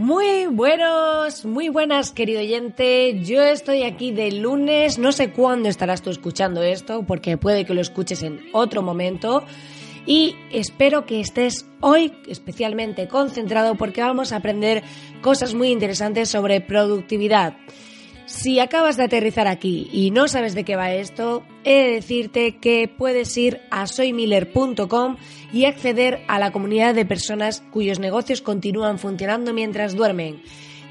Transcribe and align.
Muy 0.00 0.46
buenos, 0.46 1.44
muy 1.44 1.68
buenas, 1.68 2.12
querido 2.12 2.40
oyente. 2.40 3.20
Yo 3.22 3.42
estoy 3.42 3.82
aquí 3.82 4.12
de 4.12 4.32
lunes. 4.32 4.98
No 4.98 5.12
sé 5.12 5.30
cuándo 5.30 5.68
estarás 5.68 6.00
tú 6.00 6.08
escuchando 6.08 6.62
esto, 6.62 7.02
porque 7.02 7.36
puede 7.36 7.66
que 7.66 7.74
lo 7.74 7.82
escuches 7.82 8.22
en 8.22 8.40
otro 8.54 8.80
momento. 8.80 9.44
Y 10.06 10.36
espero 10.52 11.04
que 11.04 11.20
estés 11.20 11.66
hoy 11.80 12.14
especialmente 12.28 13.08
concentrado 13.08 13.74
porque 13.74 14.00
vamos 14.00 14.32
a 14.32 14.36
aprender 14.36 14.82
cosas 15.20 15.52
muy 15.52 15.68
interesantes 15.68 16.30
sobre 16.30 16.62
productividad. 16.62 17.58
Si 18.30 18.60
acabas 18.60 18.96
de 18.96 19.02
aterrizar 19.02 19.48
aquí 19.48 19.90
y 19.92 20.12
no 20.12 20.28
sabes 20.28 20.54
de 20.54 20.62
qué 20.64 20.76
va 20.76 20.92
esto, 20.92 21.42
he 21.64 21.82
de 21.82 21.94
decirte 21.94 22.58
que 22.58 22.86
puedes 22.86 23.36
ir 23.36 23.60
a 23.72 23.88
soymiller.com 23.88 25.16
y 25.52 25.64
acceder 25.64 26.22
a 26.28 26.38
la 26.38 26.52
comunidad 26.52 26.94
de 26.94 27.04
personas 27.04 27.60
cuyos 27.72 27.98
negocios 27.98 28.40
continúan 28.40 29.00
funcionando 29.00 29.52
mientras 29.52 29.96
duermen. 29.96 30.42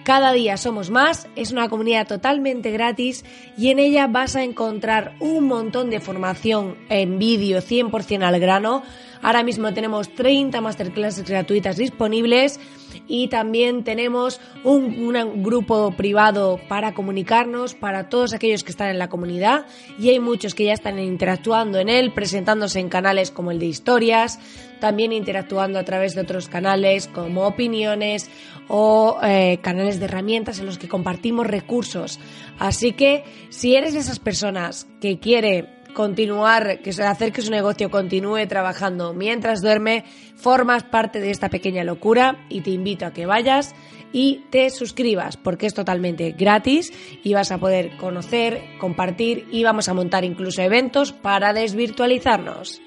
Cada 0.04 0.34
día 0.34 0.58
somos 0.58 0.90
más, 0.90 1.28
es 1.36 1.52
una 1.52 1.70
comunidad 1.70 2.08
totalmente 2.08 2.72
gratis 2.72 3.26
y 3.58 3.70
en 3.70 3.80
ella 3.80 4.08
vas 4.08 4.36
a 4.36 4.44
encontrar 4.44 5.16
un 5.20 5.46
montón 5.46 5.90
de 5.90 6.00
formación 6.00 6.78
en 6.90 7.20
vídeo 7.20 7.60
100% 7.60 8.24
al 8.24 8.40
grano. 8.40 8.84
Ahora 9.22 9.44
mismo 9.44 9.74
tenemos 9.74 10.14
30 10.16 10.62
masterclasses 10.62 11.28
gratuitas 11.28 11.78
disponibles 11.78 12.60
y 13.08 13.28
también 13.28 13.84
tenemos 13.84 14.40
un, 14.64 15.44
grupo 15.44 15.92
privado 15.92 16.60
para 16.70 16.94
comunicarnos 16.94 17.76
para 17.76 18.08
todos 18.08 18.34
aquellos 18.34 18.64
que 18.64 18.72
están 18.72 18.90
en 18.90 19.00
la 19.00 19.10
comunidad 19.10 19.66
y 20.00 20.10
hay 20.10 20.20
muchos 20.20 20.56
que 20.56 20.66
ya 20.66 20.74
están 20.74 21.00
interactuando 21.00 21.80
en 21.80 21.90
él, 21.90 22.14
presentándose 22.14 22.80
en 22.80 22.90
canales 22.90 23.32
como 23.32 23.52
el 23.52 23.60
de 23.60 23.66
historias, 23.66 24.40
también 24.80 25.12
interactuando 25.12 25.80
a 25.80 25.84
través 25.84 26.16
de 26.16 26.22
otros 26.22 26.48
canales 26.48 27.08
como 27.08 27.46
opiniones 27.46 28.30
o 28.68 29.20
eh, 29.24 29.60
canales 29.62 30.00
de 30.00 30.06
herramientas 30.06 30.60
en 30.60 30.66
los 30.66 30.78
que 30.78 30.88
compartimos 30.88 31.48
recursos. 31.48 32.20
Así 32.58 32.94
que 32.94 33.24
si 33.50 33.76
eres 33.76 33.94
de 33.94 34.00
esas 34.00 34.20
personas 34.20 34.88
que 35.02 35.20
quiere 35.20 35.80
continuar, 35.94 36.80
que 36.80 36.92
hacer 36.92 37.32
que 37.32 37.42
su 37.42 37.52
negocio 37.52 37.90
continúe 37.90 38.48
trabajando 38.48 39.14
mientras 39.14 39.62
duerme, 39.62 40.06
formas 40.36 40.84
parte 40.84 41.20
de 41.20 41.32
esta 41.32 41.50
pequeña 41.50 41.84
locura 41.84 42.46
y 42.50 42.62
te 42.62 42.70
invito 42.70 43.06
a 43.06 43.14
que 43.14 43.26
vayas 43.26 43.76
y 44.12 44.46
te 44.50 44.70
suscribas 44.70 45.38
porque 45.38 45.66
es 45.66 45.74
totalmente 45.74 46.32
gratis 46.32 46.94
y 47.24 47.34
vas 47.34 47.52
a 47.52 47.58
poder 47.58 47.98
conocer, 47.98 48.62
compartir 48.80 49.48
y 49.52 49.64
vamos 49.64 49.90
a 49.90 49.94
montar 49.94 50.24
incluso 50.24 50.62
eventos 50.62 51.12
para 51.12 51.54
desvirtualizarnos. 51.54 52.82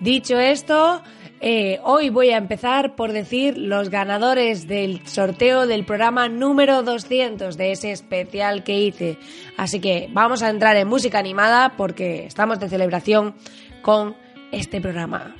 Dicho 0.00 0.38
esto, 0.38 1.02
eh, 1.40 1.80
hoy 1.82 2.10
voy 2.10 2.30
a 2.30 2.36
empezar 2.36 2.96
por 2.96 3.12
decir 3.12 3.56
los 3.56 3.88
ganadores 3.88 4.68
del 4.68 5.06
sorteo 5.06 5.66
del 5.66 5.86
programa 5.86 6.28
número 6.28 6.82
200 6.82 7.56
de 7.56 7.72
ese 7.72 7.92
especial 7.92 8.62
que 8.62 8.78
hice. 8.78 9.18
Así 9.56 9.80
que 9.80 10.08
vamos 10.12 10.42
a 10.42 10.50
entrar 10.50 10.76
en 10.76 10.86
música 10.86 11.18
animada 11.18 11.74
porque 11.78 12.26
estamos 12.26 12.60
de 12.60 12.68
celebración 12.68 13.34
con 13.80 14.16
este 14.52 14.82
programa. 14.82 15.34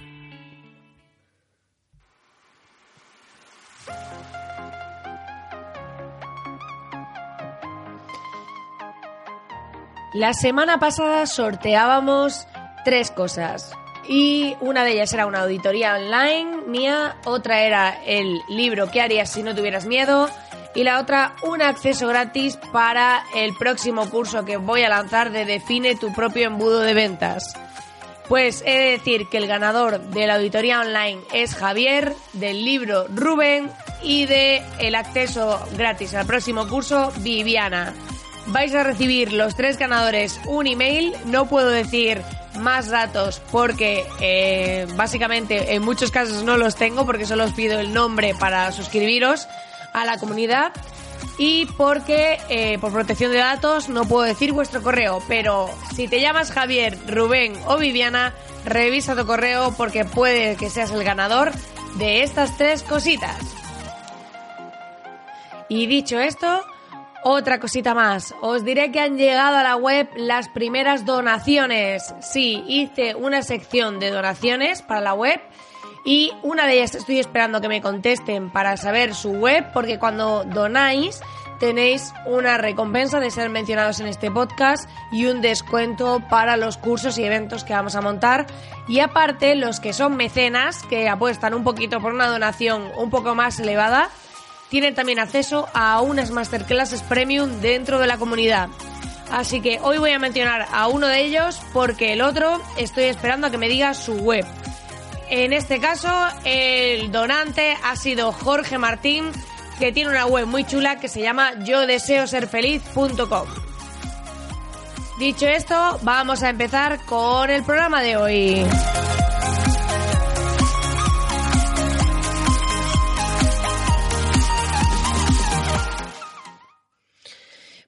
La 10.15 10.33
semana 10.33 10.79
pasada 10.79 11.27
sorteábamos 11.27 12.47
tres 12.87 13.11
cosas 13.11 13.77
y 14.09 14.57
una 14.61 14.85
de 14.85 14.93
ellas 14.93 15.13
era 15.13 15.27
una 15.27 15.43
auditoría 15.43 15.95
online 15.95 16.63
mía, 16.67 17.17
otra 17.25 17.63
era 17.63 18.03
el 18.05 18.41
libro 18.49 18.91
¿Qué 18.91 19.01
harías 19.01 19.31
si 19.31 19.43
no 19.43 19.55
tuvieras 19.55 19.87
miedo? 19.87 20.29
y 20.77 20.85
la 20.85 21.01
otra 21.01 21.35
un 21.43 21.63
acceso 21.63 22.07
gratis 22.07 22.59
para 22.71 23.25
el 23.35 23.55
próximo 23.55 24.09
curso 24.11 24.45
que 24.45 24.59
voy 24.59 24.83
a 24.83 24.91
lanzar 24.91 25.33
de 25.33 25.47
Define 25.47 25.97
tu 25.97 26.13
propio 26.13 26.49
embudo 26.49 26.81
de 26.81 26.93
ventas. 26.93 27.55
Pues 28.29 28.63
he 28.67 28.79
de 28.79 28.91
decir 28.91 29.29
que 29.31 29.39
el 29.39 29.47
ganador 29.47 30.01
de 30.01 30.27
la 30.27 30.35
auditoría 30.35 30.81
online 30.81 31.23
es 31.33 31.55
Javier, 31.55 32.13
del 32.35 32.65
libro 32.65 33.07
Rubén 33.09 33.71
y 34.03 34.27
de 34.27 34.63
el 34.79 34.97
acceso 34.97 35.67
gratis 35.77 36.15
al 36.15 36.27
próximo 36.27 36.69
curso 36.69 37.11
Viviana. 37.21 37.95
Vais 38.49 38.75
a 38.75 38.85
recibir 38.85 39.33
los 39.33 39.57
tres 39.57 39.77
ganadores 39.77 40.41
un 40.47 40.67
email, 40.67 41.15
no 41.27 41.47
puedo 41.49 41.69
decir 41.69 42.23
más 42.59 42.89
datos 42.89 43.43
porque 43.51 44.07
eh, 44.21 44.87
básicamente 44.95 45.75
en 45.75 45.83
muchos 45.83 46.11
casos 46.11 46.43
no 46.43 46.57
los 46.57 46.77
tengo 46.77 47.05
porque 47.05 47.27
solo 47.27 47.45
os 47.45 47.53
pido 47.53 47.79
el 47.79 47.93
nombre 47.93 48.35
para 48.35 48.71
suscribiros 48.73 49.49
a 49.93 50.05
la 50.05 50.19
comunidad 50.19 50.73
y 51.39 51.67
porque 51.77 52.39
eh, 52.49 52.79
por 52.79 52.93
protección 52.93 53.33
de 53.33 53.39
datos 53.39 53.89
no 53.89 54.07
puedo 54.07 54.23
decir 54.23 54.53
vuestro 54.53 54.83
correo, 54.83 55.23
pero 55.29 55.69
si 55.95 56.09
te 56.09 56.21
llamas 56.21 56.51
Javier, 56.51 56.99
Rubén 57.09 57.55
o 57.67 57.77
Viviana, 57.77 58.33
revisa 58.65 59.15
tu 59.17 59.27
correo 59.27 59.75
porque 59.77 60.05
puede 60.05 60.57
que 60.57 60.71
seas 60.71 60.91
el 60.93 61.05
ganador 61.05 61.53
de 61.97 62.23
estas 62.23 62.57
tres 62.57 62.83
cositas. 62.83 63.37
Y 65.69 65.87
dicho 65.87 66.19
esto, 66.19 66.63
otra 67.29 67.59
cosita 67.59 67.93
más, 67.93 68.37
os 68.41 68.65
diré 68.65 68.93
que 68.93 69.01
han 69.01 69.19
llegado 69.19 69.57
a 69.57 69.65
la 69.65 69.75
web 69.75 70.09
las 70.15 70.49
primeras 70.49 71.05
donaciones. 71.05 72.15
Sí, 72.21 72.63
hice 72.69 73.17
una 73.17 73.43
sección 73.43 73.99
de 73.99 74.11
donaciones 74.11 74.81
para 74.83 75.01
la 75.01 75.13
web 75.13 75.41
y 76.05 76.31
una 76.45 76.69
de 76.69 76.75
ellas 76.75 76.95
estoy 76.95 77.19
esperando 77.19 77.61
que 77.61 77.67
me 77.67 77.83
contesten 77.83 78.51
para 78.51 78.77
saber 78.77 79.13
su 79.13 79.31
web 79.31 79.67
porque 79.73 79.99
cuando 79.99 80.45
donáis 80.45 81.21
tenéis 81.59 82.15
una 82.27 82.59
recompensa 82.59 83.19
de 83.19 83.33
ser 83.33 83.51
mencionados 83.51 83.99
en 83.99 84.07
este 84.07 84.31
podcast 84.31 84.89
y 85.11 85.27
un 85.27 85.41
descuento 85.41 86.23
para 86.31 86.57
los 86.57 86.79
cursos 86.79 87.19
y 87.19 87.25
eventos 87.25 87.65
que 87.65 87.73
vamos 87.73 87.97
a 87.97 88.03
montar. 88.03 88.47
Y 88.87 89.01
aparte, 89.01 89.57
los 89.57 89.81
que 89.81 89.93
son 89.93 90.15
mecenas, 90.15 90.85
que 90.85 91.09
apuestan 91.09 91.55
un 91.55 91.65
poquito 91.65 92.01
por 92.01 92.13
una 92.13 92.29
donación 92.29 92.85
un 92.97 93.11
poco 93.11 93.35
más 93.35 93.59
elevada, 93.59 94.11
tienen 94.71 94.95
también 94.95 95.19
acceso 95.19 95.69
a 95.75 96.01
unas 96.01 96.31
masterclasses 96.31 97.03
premium 97.03 97.61
dentro 97.61 97.99
de 97.99 98.07
la 98.07 98.19
comunidad. 98.19 98.69
Así 99.31 99.61
que 99.61 99.81
hoy 99.83 99.99
voy 99.99 100.13
a 100.13 100.19
mencionar 100.19 100.67
a 100.73 100.89
uno 100.89 101.09
de 101.09 101.21
ellos 101.21 101.61
porque 101.73 102.13
el 102.13 102.23
otro 102.23 102.61
estoy 102.77 103.05
esperando 103.05 103.49
a 103.49 103.51
que 103.51 103.59
me 103.59 103.69
diga 103.69 103.95
su 103.95 104.15
web. 104.15 104.47
En 105.29 105.53
este 105.53 105.81
caso, 105.81 106.09
el 106.45 107.11
donante 107.11 107.77
ha 107.83 107.97
sido 107.97 108.33
Jorge 108.33 108.79
Martín, 108.79 109.33
que 109.81 109.91
tiene 109.91 110.11
una 110.11 110.27
web 110.27 110.47
muy 110.47 110.65
chula 110.65 111.01
que 111.01 111.09
se 111.09 111.21
llama 111.21 111.53
yo 111.65 111.87
deseo 111.87 112.27
ser 112.29 112.47
feliz.com. 112.47 113.49
Dicho 115.19 115.47
esto, 115.47 115.99
vamos 116.03 116.43
a 116.43 116.51
empezar 116.51 117.01
con 117.07 117.51
el 117.51 117.65
programa 117.65 118.03
de 118.03 118.17
hoy. 118.17 118.67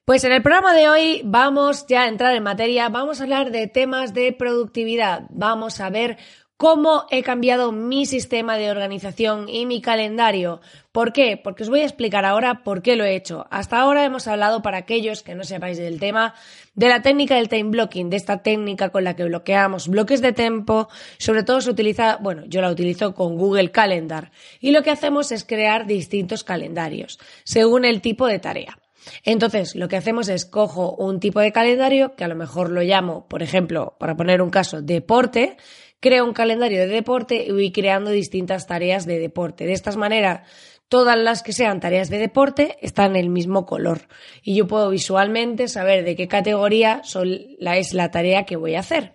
Pues 0.09 0.23
en 0.23 0.31
el 0.31 0.41
programa 0.41 0.73
de 0.73 0.89
hoy 0.89 1.21
vamos 1.23 1.85
ya 1.87 2.01
a 2.01 2.07
entrar 2.07 2.33
en 2.33 2.41
materia, 2.41 2.89
vamos 2.89 3.19
a 3.19 3.25
hablar 3.25 3.51
de 3.51 3.67
temas 3.67 4.11
de 4.11 4.33
productividad, 4.33 5.25
vamos 5.29 5.79
a 5.79 5.91
ver 5.91 6.17
cómo 6.57 7.05
he 7.11 7.21
cambiado 7.21 7.71
mi 7.71 8.07
sistema 8.07 8.57
de 8.57 8.71
organización 8.71 9.47
y 9.47 9.67
mi 9.67 9.81
calendario. 9.81 10.61
¿Por 10.91 11.13
qué? 11.13 11.37
Porque 11.37 11.61
os 11.61 11.69
voy 11.69 11.81
a 11.81 11.83
explicar 11.83 12.25
ahora 12.25 12.63
por 12.63 12.81
qué 12.81 12.95
lo 12.95 13.03
he 13.03 13.15
hecho. 13.15 13.45
Hasta 13.51 13.79
ahora 13.79 14.03
hemos 14.03 14.27
hablado, 14.27 14.63
para 14.63 14.79
aquellos 14.79 15.21
que 15.21 15.35
no 15.35 15.43
sepáis 15.43 15.77
del 15.77 15.99
tema, 15.99 16.33
de 16.73 16.89
la 16.89 17.03
técnica 17.03 17.35
del 17.35 17.47
time 17.47 17.69
blocking, 17.69 18.09
de 18.09 18.17
esta 18.17 18.41
técnica 18.41 18.89
con 18.89 19.03
la 19.03 19.15
que 19.15 19.25
bloqueamos 19.25 19.87
bloques 19.87 20.23
de 20.23 20.33
tiempo. 20.33 20.89
Sobre 21.19 21.43
todo 21.43 21.61
se 21.61 21.69
utiliza, 21.69 22.17
bueno, 22.19 22.45
yo 22.47 22.61
la 22.61 22.71
utilizo 22.71 23.13
con 23.13 23.37
Google 23.37 23.69
Calendar. 23.69 24.31
Y 24.59 24.71
lo 24.71 24.81
que 24.81 24.89
hacemos 24.89 25.31
es 25.31 25.45
crear 25.45 25.85
distintos 25.85 26.43
calendarios, 26.43 27.19
según 27.43 27.85
el 27.85 28.01
tipo 28.01 28.25
de 28.25 28.39
tarea. 28.39 28.79
Entonces, 29.23 29.75
lo 29.75 29.87
que 29.87 29.97
hacemos 29.97 30.29
es 30.29 30.45
cojo 30.45 30.95
un 30.95 31.19
tipo 31.19 31.39
de 31.39 31.51
calendario, 31.51 32.15
que 32.15 32.23
a 32.23 32.27
lo 32.27 32.35
mejor 32.35 32.69
lo 32.71 32.81
llamo, 32.81 33.27
por 33.27 33.43
ejemplo, 33.43 33.95
para 33.99 34.15
poner 34.15 34.41
un 34.41 34.49
caso, 34.49 34.81
deporte, 34.81 35.57
creo 35.99 36.25
un 36.25 36.33
calendario 36.33 36.79
de 36.79 36.87
deporte 36.87 37.45
y 37.47 37.51
voy 37.51 37.71
creando 37.71 38.11
distintas 38.11 38.67
tareas 38.67 39.05
de 39.05 39.19
deporte. 39.19 39.65
De 39.65 39.73
esta 39.73 39.91
manera, 39.93 40.43
todas 40.87 41.17
las 41.17 41.43
que 41.43 41.53
sean 41.53 41.79
tareas 41.79 42.09
de 42.09 42.17
deporte 42.17 42.77
están 42.81 43.11
en 43.11 43.17
el 43.17 43.29
mismo 43.29 43.65
color 43.65 44.07
y 44.41 44.55
yo 44.55 44.67
puedo 44.67 44.89
visualmente 44.89 45.67
saber 45.67 46.03
de 46.03 46.15
qué 46.15 46.27
categoría 46.27 47.01
es 47.03 47.93
la 47.93 48.11
tarea 48.11 48.45
que 48.45 48.55
voy 48.55 48.75
a 48.75 48.79
hacer. 48.79 49.13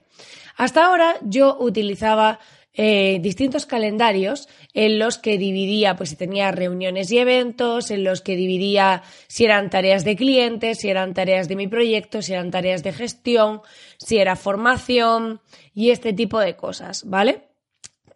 Hasta 0.56 0.86
ahora 0.86 1.16
yo 1.22 1.56
utilizaba 1.58 2.38
eh, 2.74 3.18
distintos 3.20 3.66
calendarios 3.66 4.48
en 4.72 4.98
los 4.98 5.18
que 5.18 5.38
dividía, 5.38 5.94
pues 5.94 6.10
si 6.10 6.16
tenía 6.16 6.50
reuniones 6.50 7.10
y 7.12 7.18
eventos, 7.18 7.90
en 7.92 8.02
los 8.02 8.20
que 8.20 8.34
dividía 8.34 9.02
si 9.28 9.44
eran 9.44 9.70
tareas 9.70 10.04
de 10.04 10.16
clientes, 10.16 10.78
si 10.78 10.88
eran 10.88 11.14
tareas 11.14 11.48
de 11.48 11.56
mi 11.56 11.68
proyecto, 11.68 12.20
si 12.20 12.32
eran 12.32 12.50
tareas 12.50 12.82
de 12.82 12.92
gestión, 12.92 13.62
si 13.98 14.18
era 14.18 14.34
formación 14.34 15.40
y 15.72 15.90
este 15.90 16.12
tipo 16.12 16.40
de 16.40 16.56
cosas, 16.56 17.04
¿vale? 17.04 17.48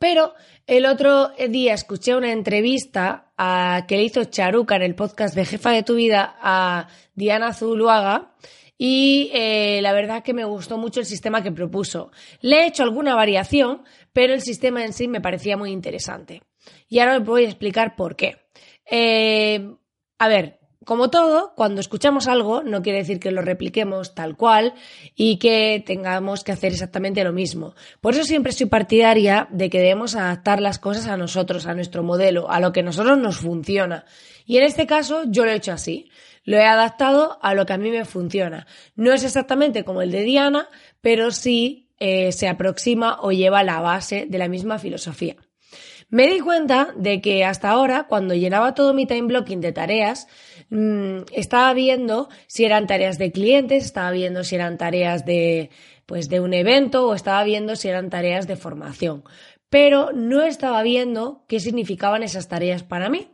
Pero 0.00 0.34
el 0.66 0.86
otro 0.86 1.30
día 1.48 1.74
escuché 1.74 2.14
una 2.14 2.32
entrevista 2.32 3.32
a, 3.36 3.84
que 3.86 3.96
le 3.96 4.04
hizo 4.04 4.24
Charuca 4.24 4.76
en 4.76 4.82
el 4.82 4.94
podcast 4.94 5.34
de 5.34 5.44
Jefa 5.44 5.70
de 5.70 5.82
tu 5.82 5.94
Vida 5.94 6.36
a 6.40 6.88
Diana 7.14 7.52
Zuluaga 7.52 8.34
y 8.78 9.30
eh, 9.34 9.80
la 9.82 9.92
verdad 9.92 10.22
que 10.22 10.32
me 10.32 10.44
gustó 10.44 10.78
mucho 10.78 11.00
el 11.00 11.06
sistema 11.06 11.42
que 11.42 11.50
propuso. 11.50 12.12
Le 12.40 12.60
he 12.60 12.66
hecho 12.68 12.84
alguna 12.84 13.16
variación, 13.16 13.82
pero 14.12 14.32
el 14.32 14.40
sistema 14.40 14.84
en 14.84 14.92
sí 14.92 15.08
me 15.08 15.20
parecía 15.20 15.56
muy 15.56 15.72
interesante. 15.72 16.42
Y 16.88 17.00
ahora 17.00 17.18
os 17.18 17.24
voy 17.24 17.44
a 17.44 17.48
explicar 17.48 17.96
por 17.96 18.14
qué. 18.14 18.36
Eh, 18.88 19.74
a 20.18 20.28
ver, 20.28 20.58
como 20.88 21.10
todo, 21.10 21.52
cuando 21.54 21.82
escuchamos 21.82 22.28
algo 22.28 22.62
no 22.62 22.80
quiere 22.80 23.00
decir 23.00 23.20
que 23.20 23.30
lo 23.30 23.42
repliquemos 23.42 24.14
tal 24.14 24.36
cual 24.36 24.72
y 25.14 25.38
que 25.38 25.82
tengamos 25.84 26.44
que 26.44 26.52
hacer 26.52 26.72
exactamente 26.72 27.22
lo 27.24 27.32
mismo. 27.34 27.74
Por 28.00 28.14
eso 28.14 28.24
siempre 28.24 28.52
soy 28.52 28.68
partidaria 28.68 29.48
de 29.50 29.68
que 29.68 29.80
debemos 29.80 30.14
adaptar 30.14 30.62
las 30.62 30.78
cosas 30.78 31.08
a 31.08 31.18
nosotros, 31.18 31.66
a 31.66 31.74
nuestro 31.74 32.02
modelo, 32.02 32.50
a 32.50 32.58
lo 32.58 32.72
que 32.72 32.80
a 32.80 32.84
nosotros 32.84 33.18
nos 33.18 33.36
funciona. 33.36 34.06
Y 34.46 34.56
en 34.56 34.62
este 34.62 34.86
caso 34.86 35.24
yo 35.26 35.44
lo 35.44 35.50
he 35.50 35.56
hecho 35.56 35.72
así. 35.72 36.10
Lo 36.44 36.56
he 36.56 36.64
adaptado 36.64 37.38
a 37.42 37.54
lo 37.54 37.66
que 37.66 37.72
a 37.72 37.78
mí 37.78 37.90
me 37.90 38.04
funciona. 38.04 38.66
No 38.94 39.12
es 39.12 39.24
exactamente 39.24 39.84
como 39.84 40.02
el 40.02 40.10
de 40.10 40.22
Diana, 40.22 40.68
pero 41.00 41.30
sí 41.30 41.90
eh, 41.98 42.32
se 42.32 42.48
aproxima 42.48 43.18
o 43.20 43.32
lleva 43.32 43.62
la 43.62 43.80
base 43.80 44.26
de 44.28 44.38
la 44.38 44.48
misma 44.48 44.78
filosofía. 44.78 45.36
Me 46.10 46.26
di 46.26 46.40
cuenta 46.40 46.94
de 46.96 47.20
que 47.20 47.44
hasta 47.44 47.68
ahora, 47.68 48.06
cuando 48.08 48.34
llenaba 48.34 48.72
todo 48.72 48.94
mi 48.94 49.04
time 49.04 49.28
blocking 49.28 49.60
de 49.60 49.72
tareas, 49.72 50.26
mmm, 50.70 51.18
estaba 51.32 51.74
viendo 51.74 52.30
si 52.46 52.64
eran 52.64 52.86
tareas 52.86 53.18
de 53.18 53.30
clientes, 53.30 53.84
estaba 53.84 54.10
viendo 54.10 54.42
si 54.42 54.54
eran 54.54 54.78
tareas 54.78 55.26
de, 55.26 55.68
pues, 56.06 56.30
de 56.30 56.40
un 56.40 56.54
evento 56.54 57.06
o 57.06 57.14
estaba 57.14 57.44
viendo 57.44 57.76
si 57.76 57.88
eran 57.88 58.08
tareas 58.08 58.46
de 58.46 58.56
formación. 58.56 59.22
Pero 59.68 60.12
no 60.14 60.42
estaba 60.42 60.82
viendo 60.82 61.44
qué 61.46 61.60
significaban 61.60 62.22
esas 62.22 62.48
tareas 62.48 62.82
para 62.82 63.10
mí. 63.10 63.28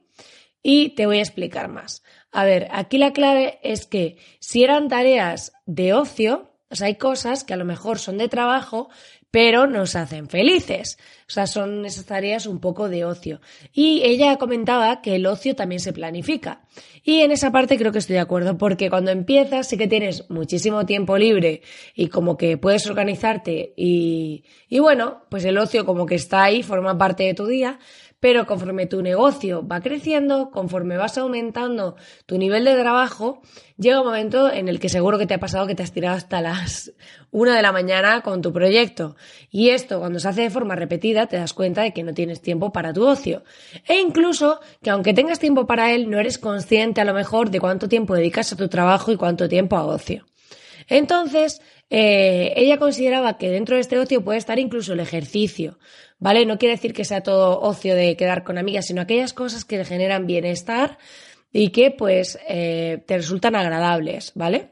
Y 0.66 0.94
te 0.96 1.05
voy 1.05 1.19
a 1.19 1.22
explicar 1.22 1.69
más. 1.69 2.02
A 2.32 2.44
ver, 2.44 2.69
aquí 2.72 2.99
la 2.99 3.12
clave 3.12 3.61
es 3.62 3.87
que 3.87 4.16
si 4.40 4.64
eran 4.64 4.88
tareas 4.88 5.52
de 5.66 5.93
ocio, 5.93 6.50
o 6.70 6.75
sea, 6.75 6.87
hay 6.87 6.96
cosas 6.96 7.44
que 7.44 7.52
a 7.52 7.58
lo 7.58 7.66
mejor 7.66 7.99
son 7.99 8.16
de 8.16 8.28
trabajo, 8.28 8.88
pero 9.31 9.66
nos 9.66 9.94
hacen 9.94 10.28
felices. 10.28 10.96
O 11.28 11.32
sea, 11.32 11.46
son 11.46 11.84
esas 11.84 12.06
tareas 12.06 12.46
un 12.46 12.61
poco 12.61 12.88
de 12.88 13.05
ocio. 13.05 13.40
Y 13.72 14.00
ella 14.05 14.37
comentaba 14.37 15.02
que 15.02 15.16
el 15.16 15.26
ocio 15.26 15.55
también 15.55 15.81
se 15.81 15.93
planifica. 15.93 16.62
Y 17.02 17.20
en 17.20 17.32
esa 17.32 17.50
parte 17.50 17.76
creo 17.76 17.90
que 17.93 17.99
estoy 17.99 18.14
de 18.14 18.20
acuerdo, 18.20 18.56
porque 18.56 18.88
cuando 18.90 19.10
empiezas 19.10 19.69
sí 19.69 19.76
que 19.76 19.88
tienes 19.88 20.31
muchísimo 20.31 20.87
tiempo 20.87 21.19
libre 21.19 21.62
y 21.94 22.08
como 22.08 22.37
que 22.37 22.56
puedes 22.58 22.87
organizarte 22.87 23.75
y, 23.76 24.44
y 24.69 24.78
bueno, 24.78 25.25
pues 25.31 25.44
el 25.44 25.58
ocio 25.58 25.84
como 25.84 26.06
que 26.06 26.14
está 26.14 26.44
ahí, 26.44 26.62
forma 26.62 26.96
parte 26.96 27.25
de 27.25 27.34
tu 27.34 27.46
día, 27.46 27.81
pero 28.25 28.47
conforme 28.47 28.87
tu 28.87 29.03
negocio 29.03 29.69
va 29.69 29.82
creciendo, 29.82 30.50
conforme 30.50 30.97
vas 30.97 31.19
aumentando 31.19 31.97
tu 32.25 32.38
nivel 32.38 32.65
de 32.65 32.75
trabajo, 32.75 33.43
llega 33.76 34.00
un 34.00 34.06
momento 34.06 34.50
en 34.50 34.71
el 34.71 34.81
que 34.81 34.88
seguro 34.88 35.19
que 35.19 35.26
te 35.26 35.35
ha 35.35 35.38
pasado 35.38 35.67
que 35.67 35.75
te 35.75 35.82
has 35.82 35.93
tirado 35.93 36.17
hasta 36.17 36.41
las 36.41 36.94
una 37.31 37.55
de 37.55 37.61
la 37.61 37.71
mañana 37.71 38.23
con 38.23 38.41
tu 38.41 38.50
proyecto. 38.50 39.15
Y 39.50 39.69
esto, 39.69 39.99
cuando 39.99 40.21
se 40.21 40.29
hace 40.29 40.41
de 40.41 40.49
forma 40.49 40.75
repetida, 40.75 41.26
te 41.26 41.37
das 41.37 41.53
cuenta 41.53 41.82
de 41.82 41.93
que 41.93 42.03
no 42.03 42.15
tienes 42.15 42.41
tiempo 42.41 42.73
para 42.73 42.94
tu 42.94 43.06
ocio. 43.06 43.44
E 43.87 44.00
incluso 44.00 44.59
que 44.82 44.88
aunque 44.88 45.12
tengas 45.12 45.38
tiempo 45.38 45.67
para 45.67 45.93
él, 45.93 46.09
no 46.09 46.19
eres 46.19 46.38
consciente 46.38 47.03
a 47.03 47.05
lo 47.05 47.12
mejor 47.12 47.50
de 47.50 47.61
cuánto 47.61 47.91
tiempo 47.91 48.15
dedicas 48.15 48.50
a 48.55 48.56
tu 48.56 48.69
trabajo 48.69 49.12
y 49.12 49.19
cuánto 49.19 49.50
tiempo 49.50 49.77
a 49.77 49.85
ocio. 49.85 50.25
Entonces, 50.88 51.61
eh, 51.91 52.55
ella 52.56 52.79
consideraba 52.79 53.37
que 53.37 53.50
dentro 53.50 53.77
de 53.77 53.82
este 53.82 53.99
ocio 53.99 54.25
puede 54.25 54.38
estar 54.38 54.59
incluso 54.59 54.94
el 54.94 55.00
ejercicio, 55.00 55.79
¿vale? 56.25 56.47
No 56.47 56.56
quiere 56.56 56.76
decir 56.76 56.94
que 56.94 57.05
sea 57.05 57.23
todo 57.23 57.61
ocio 57.61 57.94
de 57.94 58.17
quedar 58.17 58.44
con 58.44 58.56
amigas, 58.56 58.87
sino 58.87 59.03
aquellas 59.03 59.35
cosas 59.35 59.67
que 59.67 59.85
generan 59.85 60.26
bienestar 60.26 60.97
y 61.53 61.69
que 61.69 61.91
pues 61.91 62.38
eh, 62.49 63.03
te 63.05 63.19
resultan 63.19 63.55
agradables, 63.55 64.32
¿vale? 64.35 64.71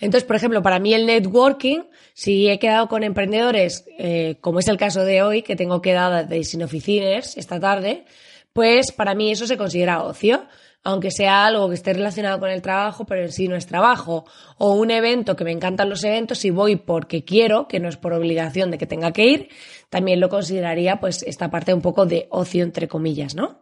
Entonces, 0.00 0.26
por 0.26 0.34
ejemplo, 0.34 0.60
para 0.60 0.80
mí 0.80 0.92
el 0.92 1.06
networking, 1.06 1.82
si 2.14 2.48
he 2.48 2.58
quedado 2.58 2.88
con 2.88 3.04
emprendedores, 3.04 3.84
eh, 3.96 4.38
como 4.40 4.58
es 4.58 4.66
el 4.66 4.76
caso 4.76 5.04
de 5.04 5.22
hoy, 5.22 5.42
que 5.42 5.54
tengo 5.54 5.80
quedada 5.80 6.24
de 6.24 6.42
sin 6.42 6.64
oficinas 6.64 7.36
esta 7.36 7.60
tarde, 7.60 8.04
pues 8.52 8.90
para 8.90 9.14
mí 9.14 9.30
eso 9.30 9.46
se 9.46 9.56
considera 9.56 10.02
ocio 10.02 10.48
aunque 10.82 11.10
sea 11.10 11.46
algo 11.46 11.68
que 11.68 11.74
esté 11.74 11.92
relacionado 11.92 12.40
con 12.40 12.50
el 12.50 12.62
trabajo, 12.62 13.04
pero 13.04 13.22
en 13.22 13.32
sí 13.32 13.48
no 13.48 13.56
es 13.56 13.66
trabajo, 13.66 14.24
o 14.58 14.74
un 14.74 14.90
evento 14.90 15.36
que 15.36 15.44
me 15.44 15.52
encantan 15.52 15.90
los 15.90 16.04
eventos 16.04 16.44
y 16.44 16.50
voy 16.50 16.76
porque 16.76 17.24
quiero, 17.24 17.68
que 17.68 17.80
no 17.80 17.88
es 17.88 17.96
por 17.96 18.12
obligación 18.12 18.70
de 18.70 18.78
que 18.78 18.86
tenga 18.86 19.12
que 19.12 19.26
ir, 19.26 19.48
también 19.90 20.20
lo 20.20 20.28
consideraría 20.28 21.00
pues 21.00 21.22
esta 21.22 21.50
parte 21.50 21.74
un 21.74 21.82
poco 21.82 22.06
de 22.06 22.26
ocio 22.30 22.64
entre 22.64 22.88
comillas, 22.88 23.34
¿no? 23.34 23.60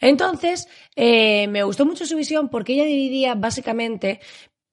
Entonces, 0.00 0.68
eh, 0.96 1.46
me 1.48 1.62
gustó 1.62 1.86
mucho 1.86 2.06
su 2.06 2.16
visión 2.16 2.48
porque 2.48 2.74
ella 2.74 2.84
dividía 2.84 3.34
básicamente 3.34 4.20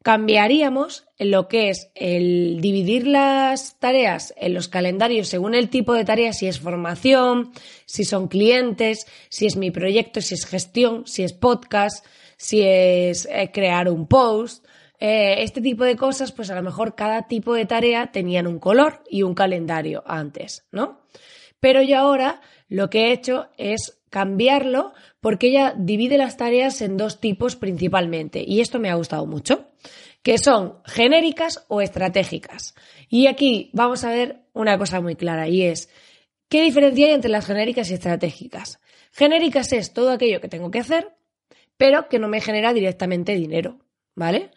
cambiaríamos 0.03 1.07
lo 1.19 1.47
que 1.47 1.69
es 1.69 1.91
el 1.95 2.59
dividir 2.59 3.05
las 3.05 3.77
tareas 3.79 4.33
en 4.37 4.53
los 4.53 4.67
calendarios 4.67 5.27
según 5.27 5.53
el 5.53 5.69
tipo 5.69 5.93
de 5.93 6.05
tarea, 6.05 6.33
si 6.33 6.47
es 6.47 6.59
formación, 6.59 7.51
si 7.85 8.03
son 8.03 8.27
clientes, 8.27 9.05
si 9.29 9.45
es 9.45 9.55
mi 9.55 9.71
proyecto, 9.71 10.21
si 10.21 10.33
es 10.33 10.45
gestión, 10.45 11.05
si 11.05 11.23
es 11.23 11.33
podcast, 11.33 12.05
si 12.37 12.61
es 12.63 13.27
eh, 13.31 13.51
crear 13.53 13.89
un 13.89 14.07
post. 14.07 14.65
Eh, 14.99 15.43
este 15.43 15.61
tipo 15.61 15.83
de 15.83 15.95
cosas, 15.95 16.31
pues 16.31 16.49
a 16.49 16.55
lo 16.55 16.61
mejor 16.61 16.95
cada 16.95 17.27
tipo 17.27 17.53
de 17.53 17.65
tarea 17.65 18.11
tenían 18.11 18.47
un 18.47 18.59
color 18.59 19.03
y 19.09 19.23
un 19.23 19.33
calendario 19.33 20.03
antes, 20.05 20.65
¿no? 20.71 21.01
Pero 21.59 21.81
yo 21.83 21.99
ahora 21.99 22.41
lo 22.71 22.89
que 22.89 23.07
he 23.07 23.11
hecho 23.11 23.49
es 23.57 24.01
cambiarlo 24.09 24.93
porque 25.19 25.47
ella 25.47 25.75
divide 25.77 26.17
las 26.17 26.37
tareas 26.37 26.81
en 26.81 26.95
dos 26.95 27.19
tipos 27.19 27.57
principalmente 27.57 28.45
y 28.47 28.61
esto 28.61 28.79
me 28.79 28.89
ha 28.89 28.95
gustado 28.95 29.25
mucho, 29.25 29.67
que 30.23 30.37
son 30.37 30.77
genéricas 30.85 31.65
o 31.67 31.81
estratégicas. 31.81 32.73
Y 33.09 33.27
aquí 33.27 33.71
vamos 33.73 34.05
a 34.05 34.11
ver 34.11 34.43
una 34.53 34.77
cosa 34.77 35.01
muy 35.01 35.17
clara 35.17 35.49
y 35.49 35.63
es, 35.63 35.89
¿qué 36.47 36.61
diferencia 36.61 37.07
hay 37.07 37.13
entre 37.13 37.29
las 37.29 37.45
genéricas 37.45 37.91
y 37.91 37.95
estratégicas? 37.95 38.79
Genéricas 39.11 39.73
es 39.73 39.91
todo 39.91 40.11
aquello 40.11 40.39
que 40.39 40.47
tengo 40.47 40.71
que 40.71 40.79
hacer, 40.79 41.09
pero 41.75 42.07
que 42.07 42.19
no 42.19 42.29
me 42.29 42.39
genera 42.39 42.71
directamente 42.71 43.35
dinero, 43.35 43.79
¿vale? 44.15 44.49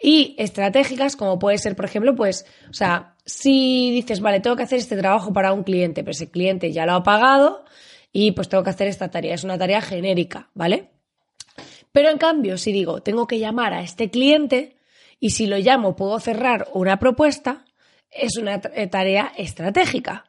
Y 0.00 0.34
estratégicas, 0.38 1.16
como 1.16 1.38
puede 1.38 1.58
ser, 1.58 1.76
por 1.76 1.84
ejemplo, 1.84 2.14
pues, 2.14 2.46
o 2.68 2.74
sea, 2.74 3.16
si 3.24 3.90
dices, 3.90 4.20
vale, 4.20 4.40
tengo 4.40 4.56
que 4.56 4.64
hacer 4.64 4.78
este 4.78 4.96
trabajo 4.96 5.32
para 5.32 5.52
un 5.52 5.62
cliente, 5.62 6.02
pero 6.02 6.12
ese 6.12 6.30
cliente 6.30 6.72
ya 6.72 6.84
lo 6.84 6.94
ha 6.94 7.02
pagado, 7.02 7.64
y 8.16 8.30
pues 8.30 8.48
tengo 8.48 8.62
que 8.62 8.70
hacer 8.70 8.86
esta 8.86 9.10
tarea. 9.10 9.34
Es 9.34 9.44
una 9.44 9.58
tarea 9.58 9.82
genérica, 9.82 10.48
¿vale? 10.54 10.90
Pero 11.90 12.10
en 12.10 12.18
cambio, 12.18 12.56
si 12.56 12.72
digo, 12.72 13.02
tengo 13.02 13.26
que 13.26 13.40
llamar 13.40 13.74
a 13.74 13.82
este 13.82 14.08
cliente 14.08 14.76
y 15.18 15.30
si 15.30 15.46
lo 15.46 15.58
llamo 15.58 15.96
puedo 15.96 16.18
cerrar 16.20 16.68
una 16.72 16.98
propuesta, 16.98 17.64
es 18.10 18.36
una 18.36 18.60
eh, 18.74 18.86
tarea 18.86 19.32
estratégica. 19.36 20.26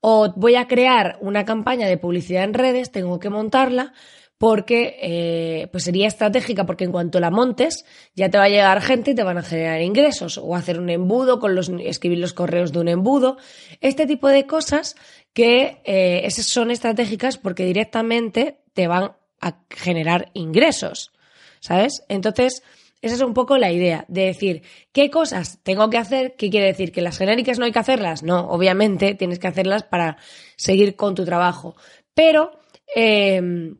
O 0.00 0.32
voy 0.36 0.56
a 0.56 0.66
crear 0.68 1.16
una 1.20 1.44
campaña 1.44 1.86
de 1.86 1.96
publicidad 1.96 2.44
en 2.44 2.54
redes, 2.54 2.92
tengo 2.92 3.18
que 3.18 3.30
montarla 3.30 3.94
porque 4.42 4.98
eh, 5.00 5.68
pues 5.70 5.84
sería 5.84 6.08
estratégica 6.08 6.66
porque 6.66 6.82
en 6.82 6.90
cuanto 6.90 7.20
la 7.20 7.30
montes 7.30 7.84
ya 8.16 8.28
te 8.28 8.38
va 8.38 8.44
a 8.46 8.48
llegar 8.48 8.82
gente 8.82 9.12
y 9.12 9.14
te 9.14 9.22
van 9.22 9.38
a 9.38 9.42
generar 9.44 9.80
ingresos 9.82 10.36
o 10.36 10.56
hacer 10.56 10.80
un 10.80 10.90
embudo 10.90 11.38
con 11.38 11.54
los 11.54 11.68
escribir 11.68 12.18
los 12.18 12.32
correos 12.32 12.72
de 12.72 12.80
un 12.80 12.88
embudo 12.88 13.36
este 13.80 14.04
tipo 14.04 14.26
de 14.26 14.48
cosas 14.48 14.96
que 15.32 15.80
eh, 15.84 16.22
esas 16.24 16.46
son 16.46 16.72
estratégicas 16.72 17.38
porque 17.38 17.64
directamente 17.64 18.58
te 18.72 18.88
van 18.88 19.12
a 19.40 19.60
generar 19.70 20.32
ingresos, 20.34 21.12
¿sabes? 21.60 22.02
Entonces, 22.08 22.64
esa 23.00 23.14
es 23.14 23.22
un 23.22 23.34
poco 23.34 23.58
la 23.58 23.70
idea 23.70 24.06
de 24.08 24.22
decir, 24.22 24.62
¿qué 24.90 25.08
cosas 25.08 25.60
tengo 25.62 25.88
que 25.88 25.98
hacer? 25.98 26.34
¿Qué 26.34 26.50
quiere 26.50 26.66
decir? 26.66 26.90
¿Que 26.90 27.00
las 27.00 27.18
genéricas 27.18 27.60
no 27.60 27.64
hay 27.64 27.70
que 27.70 27.78
hacerlas? 27.78 28.24
No, 28.24 28.48
obviamente 28.48 29.14
tienes 29.14 29.38
que 29.38 29.46
hacerlas 29.46 29.84
para 29.84 30.16
seguir 30.56 30.96
con 30.96 31.14
tu 31.14 31.24
trabajo. 31.24 31.76
Pero 32.12 32.58
em, 32.96 33.76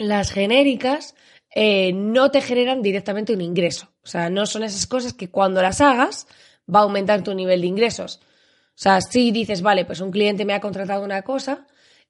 las 0.00 0.32
genéricas 0.32 1.14
eh, 1.54 1.92
no 1.92 2.30
te 2.30 2.40
generan 2.40 2.82
directamente 2.82 3.34
un 3.34 3.40
ingreso. 3.40 3.88
O 4.02 4.06
sea, 4.06 4.30
no 4.30 4.46
son 4.46 4.62
esas 4.62 4.86
cosas 4.86 5.12
que 5.12 5.30
cuando 5.30 5.60
las 5.62 5.80
hagas 5.80 6.26
va 6.72 6.80
a 6.80 6.82
aumentar 6.84 7.22
tu 7.22 7.34
nivel 7.34 7.60
de 7.60 7.66
ingresos. 7.66 8.20
O 8.68 8.82
sea, 8.82 9.00
si 9.02 9.30
dices, 9.30 9.60
vale, 9.60 9.84
pues 9.84 10.00
un 10.00 10.10
cliente 10.10 10.44
me 10.44 10.54
ha 10.54 10.60
contratado 10.60 11.04
una 11.04 11.22
cosa 11.22 11.66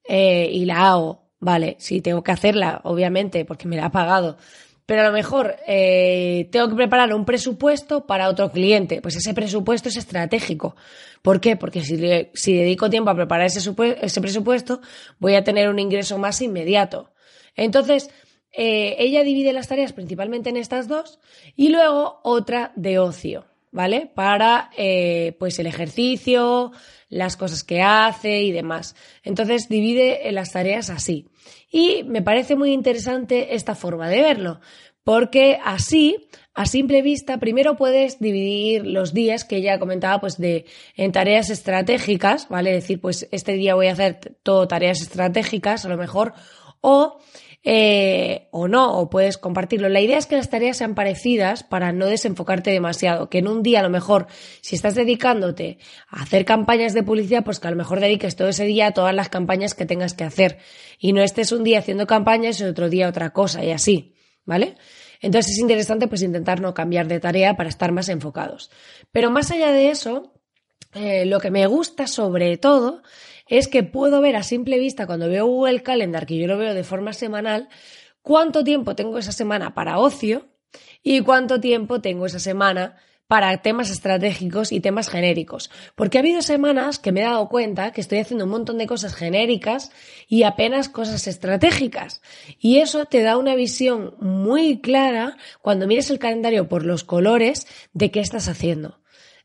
eh, 0.09 0.49
y 0.53 0.67
la 0.67 0.91
hago, 0.91 1.31
vale, 1.41 1.77
sí, 1.81 2.01
tengo 2.01 2.23
que 2.23 2.31
hacerla, 2.31 2.81
obviamente, 2.85 3.45
porque 3.45 3.67
me 3.67 3.77
la 3.77 3.87
ha 3.87 3.91
pagado. 3.91 4.37
Pero 4.87 5.03
a 5.03 5.07
lo 5.07 5.13
mejor 5.13 5.57
eh, 5.67 6.49
tengo 6.53 6.69
que 6.69 6.77
preparar 6.77 7.13
un 7.13 7.25
presupuesto 7.25 8.07
para 8.07 8.29
otro 8.29 8.51
cliente. 8.53 9.01
Pues 9.01 9.17
ese 9.17 9.35
presupuesto 9.35 9.89
es 9.89 9.97
estratégico. 9.97 10.77
¿Por 11.23 11.41
qué? 11.41 11.57
Porque 11.57 11.83
si, 11.83 11.97
dedico 11.97 12.91
tiempo 12.91 13.11
a 13.11 13.15
preparar 13.15 13.47
ese, 13.47 13.73
ese 14.01 14.21
presupuesto, 14.21 14.81
voy 15.19 15.35
a 15.35 15.45
tener 15.45 15.69
un 15.69 15.79
ingreso 15.79 16.19
más 16.19 16.41
inmediato. 16.41 17.13
Entonces, 17.57 18.11
eh, 18.53 18.97
ella 18.99 19.23
divide 19.23 19.53
las 19.53 19.69
tareas 19.69 19.93
principalmente 19.93 20.51
en 20.51 20.57
estas 20.57 20.89
dos 20.89 21.21
y 21.55 21.69
luego 21.69 22.21
otra 22.25 22.73
de 22.75 22.99
ocio, 22.99 23.47
¿vale? 23.71 24.11
Para 24.13 24.71
eh, 24.77 25.37
pues 25.39 25.59
el 25.59 25.67
ejercicio, 25.67 26.73
las 27.09 27.37
cosas 27.37 27.63
que 27.63 27.83
hace 27.83 28.43
y 28.43 28.53
demás. 28.53 28.97
Entonces 29.23 29.69
divide 29.69 30.31
las 30.33 30.53
tareas 30.53 30.91
así. 30.91 31.27
Y 31.71 32.03
me 32.05 32.23
parece 32.23 32.57
muy 32.57 32.73
interesante 32.73 33.55
esta 33.55 33.77
forma 33.77 34.09
de 34.09 34.21
verlo, 34.21 34.61
porque 35.05 35.59
así, 35.65 36.29
a 36.53 36.67
simple 36.67 37.03
vista, 37.03 37.39
primero 37.39 37.77
puedes 37.77 38.19
dividir 38.19 38.85
los 38.85 39.15
días 39.15 39.45
que 39.45 39.57
ella 39.57 39.79
comentaba, 39.79 40.21
pues 40.21 40.37
de 40.37 40.67
en 40.97 41.13
tareas 41.13 41.51
estratégicas, 41.51 42.49
¿vale? 42.49 42.71
Es 42.71 42.83
decir, 42.83 43.01
pues 43.01 43.29
este 43.31 43.53
día 43.53 43.77
voy 43.77 43.87
a 43.87 43.93
hacer 43.93 44.37
todo 44.43 44.67
tareas 44.67 45.01
estratégicas, 45.01 45.85
a 45.85 45.89
lo 45.89 45.97
mejor, 45.97 46.35
o 46.81 47.19
eh, 47.63 48.49
o 48.53 48.69
no, 48.69 48.99
o 48.99 49.11
puedes 49.11 49.37
compartirlo. 49.37 49.91
La 49.91 50.01
idea 50.01 50.17
es 50.17 50.27
que 50.27 50.37
las 50.37 50.49
tareas 50.49 50.79
sean 50.79 50.95
parecidas 50.95 51.63
para 51.63 51.93
no 51.93 52.07
desenfocarte 52.07 52.71
demasiado, 52.71 53.29
que 53.29 53.39
en 53.39 53.49
un 53.49 53.63
día 53.63 53.81
a 53.81 53.83
lo 53.83 53.91
mejor, 53.91 54.29
si 54.63 54.77
estás 54.77 54.95
dedicándote 54.95 55.79
a 56.09 56.23
hacer 56.23 56.47
campañas 56.47 56.95
de 56.95 57.03
publicidad, 57.03 57.45
pues 57.45 57.61
que 57.61 57.69
a 57.69 57.71
lo 57.71 57.77
mejor 57.77 58.01
dediques 58.01 58.35
todo 58.35 58.49
ese 58.49 58.65
día 58.65 58.87
a 58.87 58.93
todas 58.93 59.15
las 59.15 59.29
campañas 59.29 59.75
que 59.75 59.85
tengas 59.85 60.15
que 60.15 60.25
hacer 60.25 60.59
y 60.99 61.13
no 61.13 61.23
estés 61.23 61.53
un 61.53 61.63
día 61.63 61.81
haciendo 61.81 62.07
campañas 62.07 62.61
y 62.61 62.65
otro 62.65 62.89
día 62.89 63.09
otra 63.09 63.31
cosa 63.31 63.63
y 63.63 63.73
así, 63.73 64.15
¿vale? 64.47 64.77
Entonces 65.21 65.53
es 65.53 65.59
interesante 65.59 66.09
pues 66.09 66.23
intentar 66.23 66.63
no 66.63 66.73
cambiar 66.73 67.09
de 67.09 67.21
tarea 67.21 67.57
para 67.57 67.69
estar 67.69 67.93
más 67.93 68.09
enfocados. 68.09 68.71
Pero 69.13 69.31
más 69.31 69.51
allá 69.51 69.71
de 69.71 69.91
eso, 69.91 70.33
eh, 70.95 71.27
lo 71.27 71.41
que 71.41 71.51
me 71.51 71.67
gusta 71.67 72.07
sobre 72.07 72.57
todo 72.57 73.03
es 73.51 73.69
que 73.69 73.83
puedo 73.83 74.23
ver 74.23 74.37
a 74.37 74.43
simple 74.43 74.79
vista 74.79 75.07
cuando 75.07 75.29
veo 75.29 75.45
Google 75.45 75.83
Calendar, 75.83 76.25
que 76.25 76.39
yo 76.39 76.47
lo 76.47 76.57
veo 76.57 76.73
de 76.73 76.85
forma 76.85 77.13
semanal, 77.13 77.69
cuánto 78.23 78.65
tiempo 78.65 78.95
tengo 78.95 79.19
esa 79.19 79.33
semana 79.33 79.75
para 79.75 79.99
ocio 79.99 80.49
y 81.03 81.21
cuánto 81.21 81.61
tiempo 81.61 82.01
tengo 82.01 82.27
esa 82.27 82.39
semana 82.39 82.97
para 83.27 83.57
temas 83.59 83.91
estratégicos 83.91 84.73
y 84.73 84.81
temas 84.81 85.09
genéricos. 85.09 85.71
Porque 85.95 86.19
ha 86.19 86.21
habido 86.21 86.43
semanas 86.43 86.99
que 86.99 87.13
me 87.13 87.21
he 87.21 87.25
dado 87.25 87.49
cuenta 87.49 87.93
que 87.93 88.01
estoy 88.01 88.19
haciendo 88.19 88.45
un 88.45 88.51
montón 88.51 88.77
de 88.79 88.89
cosas 88.89 89.15
genéricas 89.15 89.93
y 90.27 90.43
apenas 90.43 90.89
cosas 90.89 91.29
estratégicas. 91.29 92.23
Y 92.59 92.79
eso 92.79 93.05
te 93.05 93.23
da 93.23 93.37
una 93.37 93.55
visión 93.55 94.15
muy 94.21 94.81
clara 94.81 95.37
cuando 95.63 95.87
mires 95.87 96.11
el 96.11 96.19
calendario 96.19 96.69
por 96.69 96.85
los 96.85 97.05
colores 97.05 97.69
de 97.93 98.11
qué 98.11 98.19
estás 98.19 98.49
haciendo. 98.49 99.00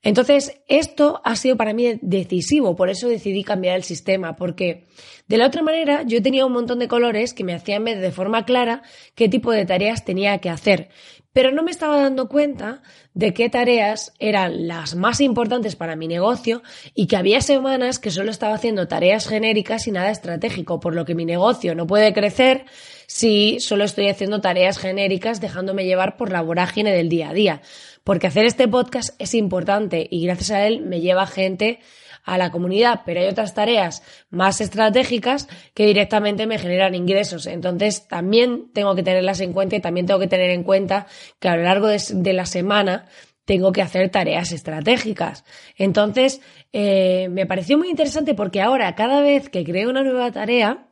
Entonces, 0.06 0.62
esto 0.68 1.20
ha 1.24 1.36
sido 1.36 1.58
para 1.58 1.74
mí 1.74 1.98
decisivo, 2.00 2.76
por 2.76 2.92
eso 2.92 3.10
decidí 3.10 3.44
cambiar 3.44 3.76
el 3.76 3.84
sistema, 3.84 4.36
porque 4.36 4.84
de 5.28 5.38
la 5.38 5.48
otra 5.48 5.64
manera 5.64 6.04
yo 6.04 6.22
tenía 6.22 6.46
un 6.46 6.54
montón 6.54 6.78
de 6.78 6.88
colores 6.88 7.34
que 7.34 7.44
me 7.44 7.56
hacían 7.56 7.84
ver 7.84 8.00
de 8.00 8.12
forma 8.12 8.46
clara 8.46 8.84
qué 9.16 9.28
tipo 9.30 9.52
de 9.52 9.66
tareas 9.66 10.06
tenía 10.06 10.38
que 10.38 10.52
hacer, 10.52 10.90
pero 11.34 11.52
no 11.52 11.64
me 11.64 11.72
estaba 11.72 12.00
dando 12.00 12.30
cuenta 12.30 12.84
de 13.16 13.34
qué 13.34 13.50
tareas 13.50 14.14
eran 14.20 14.68
las 14.68 14.94
más 14.94 15.22
importantes 15.22 15.76
para 15.76 15.96
mi 15.96 16.08
negocio 16.08 16.62
y 16.94 17.08
que 17.08 17.18
había 17.18 17.42
semanas 17.42 17.98
que 17.98 18.12
solo 18.12 18.30
estaba 18.30 18.54
haciendo 18.54 18.88
tareas 18.88 19.28
genéricas 19.28 19.88
y 19.88 19.92
nada 19.92 20.12
estratégico, 20.12 20.80
por 20.80 20.94
lo 20.94 21.06
que 21.06 21.16
mi 21.16 21.26
negocio 21.26 21.74
no 21.74 21.88
puede 21.88 22.14
crecer 22.14 22.66
si 23.08 23.60
solo 23.60 23.84
estoy 23.84 24.08
haciendo 24.08 24.40
tareas 24.40 24.78
genéricas 24.78 25.42
dejándome 25.42 25.86
llevar 25.86 26.16
por 26.16 26.32
la 26.32 26.44
vorágine 26.44 26.92
del 26.92 27.10
día 27.10 27.32
a 27.32 27.34
día 27.34 27.62
porque 28.06 28.28
hacer 28.28 28.46
este 28.46 28.68
podcast 28.68 29.20
es 29.20 29.34
importante 29.34 30.08
y 30.10 30.26
gracias 30.26 30.52
a 30.52 30.66
él 30.68 30.82
me 30.82 31.02
lleva 31.02 31.26
gente 31.26 31.80
a 32.24 32.38
la 32.38 32.52
comunidad, 32.52 33.02
pero 33.06 33.20
hay 33.20 33.28
otras 33.28 33.54
tareas 33.54 34.04
más 34.30 34.62
estratégicas 34.62 35.48
que 35.74 35.88
directamente 35.88 36.48
me 36.48 36.60
generan 36.60 36.96
ingresos. 36.96 37.48
Entonces, 37.48 38.08
también 38.08 38.72
tengo 38.74 38.96
que 38.96 39.04
tenerlas 39.04 39.42
en 39.42 39.54
cuenta 39.54 39.76
y 39.76 39.82
también 39.82 40.06
tengo 40.06 40.20
que 40.20 40.28
tener 40.28 40.52
en 40.52 40.64
cuenta 40.64 41.08
que 41.40 41.50
a 41.50 41.58
lo 41.58 41.64
largo 41.64 41.88
de, 41.88 42.34
la 42.34 42.46
semana 42.46 43.08
tengo 43.44 43.72
que 43.72 43.82
hacer 43.82 44.10
tareas 44.10 44.52
estratégicas. 44.52 45.44
Entonces, 45.76 46.42
eh, 46.74 47.28
me 47.30 47.48
pareció 47.48 47.78
muy 47.78 47.90
interesante 47.90 48.36
porque 48.36 48.62
ahora, 48.62 48.94
cada 48.94 49.22
vez 49.22 49.50
que 49.50 49.64
creo 49.64 49.90
una 49.90 50.04
nueva 50.04 50.32
tarea, 50.32 50.88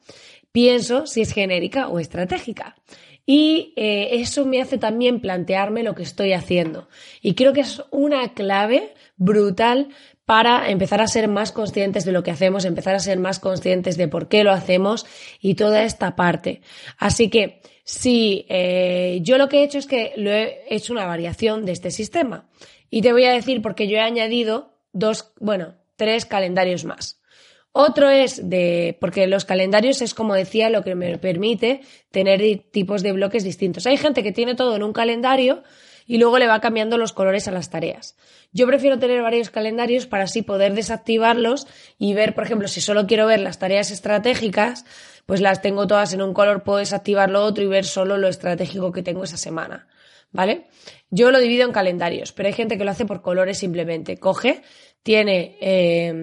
pienso 0.52 1.06
si 1.06 1.22
es 1.22 1.32
genérica 1.32 1.90
o 1.90 2.00
estratégica. 2.00 2.76
Y 3.26 3.74
eh, 3.78 4.10
eso 4.20 4.46
me 4.46 4.62
hace 4.62 4.78
también 4.78 5.22
plantearme 5.22 5.84
lo 5.84 5.96
que 5.96 6.04
estoy 6.04 6.34
haciendo. 6.34 6.90
Y 7.22 7.36
creo 7.36 7.54
que 7.54 7.62
es 7.62 7.82
una 7.92 8.34
clave 8.34 8.94
brutal 9.16 9.90
para 10.26 10.70
empezar 10.70 11.02
a 11.02 11.08
ser 11.08 11.28
más 11.28 11.52
conscientes 11.52 12.06
de 12.06 12.12
lo 12.12 12.24
que 12.24 12.32
hacemos, 12.32 12.66
empezar 12.66 12.96
a 12.96 13.00
ser 13.00 13.20
más 13.20 13.40
conscientes 13.40 13.98
de 13.98 14.08
por 14.08 14.30
qué 14.30 14.44
lo 14.44 14.52
hacemos 14.52 15.06
y 15.40 15.56
toda 15.56 15.84
esta 15.84 16.16
parte. 16.16 16.62
Así 16.98 17.30
que 17.30 17.62
si 17.84 18.46
eh, 18.50 19.20
yo 19.22 19.38
lo 19.38 19.50
que 19.50 19.60
he 19.60 19.64
hecho 19.64 19.78
es 19.78 19.88
que 19.88 20.14
lo 20.16 20.32
he 20.32 20.64
hecho 20.70 20.94
una 20.94 21.06
variación 21.06 21.66
de 21.66 21.74
este 21.74 21.92
sistema. 21.92 22.50
Y 22.90 23.02
te 23.02 23.12
voy 23.12 23.26
a 23.26 23.34
decir 23.34 23.62
porque 23.62 23.88
yo 23.88 23.98
he 23.98 24.02
añadido 24.02 24.78
dos, 24.94 25.34
bueno, 25.40 25.76
tres 25.96 26.26
calendarios 26.26 26.86
más. 26.86 27.20
Otro 27.76 28.12
es 28.12 28.50
de, 28.50 28.96
porque 29.02 29.26
los 29.26 29.46
calendarios 29.46 30.04
es 30.04 30.14
como 30.14 30.36
decía 30.36 30.70
lo 30.70 30.84
que 30.84 30.94
me 30.94 31.18
permite 31.18 31.82
tener 32.12 32.40
tipos 32.72 33.02
de 33.02 33.14
bloques 33.14 33.44
distintos. 33.44 33.88
Hay 33.88 33.98
gente 33.98 34.22
que 34.22 34.32
tiene 34.32 34.54
todo 34.54 34.76
en 34.76 34.84
un 34.84 34.94
calendario 34.94 35.64
y 36.06 36.20
luego 36.20 36.38
le 36.38 36.48
va 36.48 36.62
cambiando 36.62 37.00
los 37.00 37.14
colores 37.14 37.48
a 37.48 37.52
las 37.52 37.72
tareas. 37.72 38.16
Yo 38.52 38.68
prefiero 38.68 39.00
tener 39.00 39.24
varios 39.24 39.50
calendarios 39.50 40.06
para 40.06 40.26
así 40.26 40.44
poder 40.44 40.76
desactivarlos 40.76 41.66
y 41.98 42.14
ver, 42.14 42.36
por 42.36 42.44
ejemplo, 42.44 42.68
si 42.68 42.80
solo 42.80 43.08
quiero 43.08 43.26
ver 43.26 43.40
las 43.40 43.58
tareas 43.58 43.90
estratégicas, 43.90 44.86
pues 45.26 45.42
las 45.42 45.64
tengo 45.64 45.88
todas 45.88 46.14
en 46.14 46.22
un 46.22 46.36
color, 46.36 46.62
puedo 46.62 46.78
desactivar 46.78 47.32
lo 47.32 47.44
otro 47.44 47.64
y 47.64 47.68
ver 47.68 47.86
solo 47.86 48.18
lo 48.18 48.28
estratégico 48.28 48.92
que 48.92 49.02
tengo 49.02 49.24
esa 49.24 49.38
semana. 49.38 49.88
¿Vale? 50.32 50.68
Yo 51.10 51.32
lo 51.32 51.40
divido 51.40 51.66
en 51.66 51.72
calendarios, 51.72 52.34
pero 52.34 52.48
hay 52.48 52.54
gente 52.54 52.78
que 52.78 52.84
lo 52.84 52.92
hace 52.92 53.06
por 53.06 53.24
colores 53.24 53.58
simplemente. 53.58 54.18
Coge, 54.18 54.62
tiene 55.04 55.58
eh, 55.62 56.14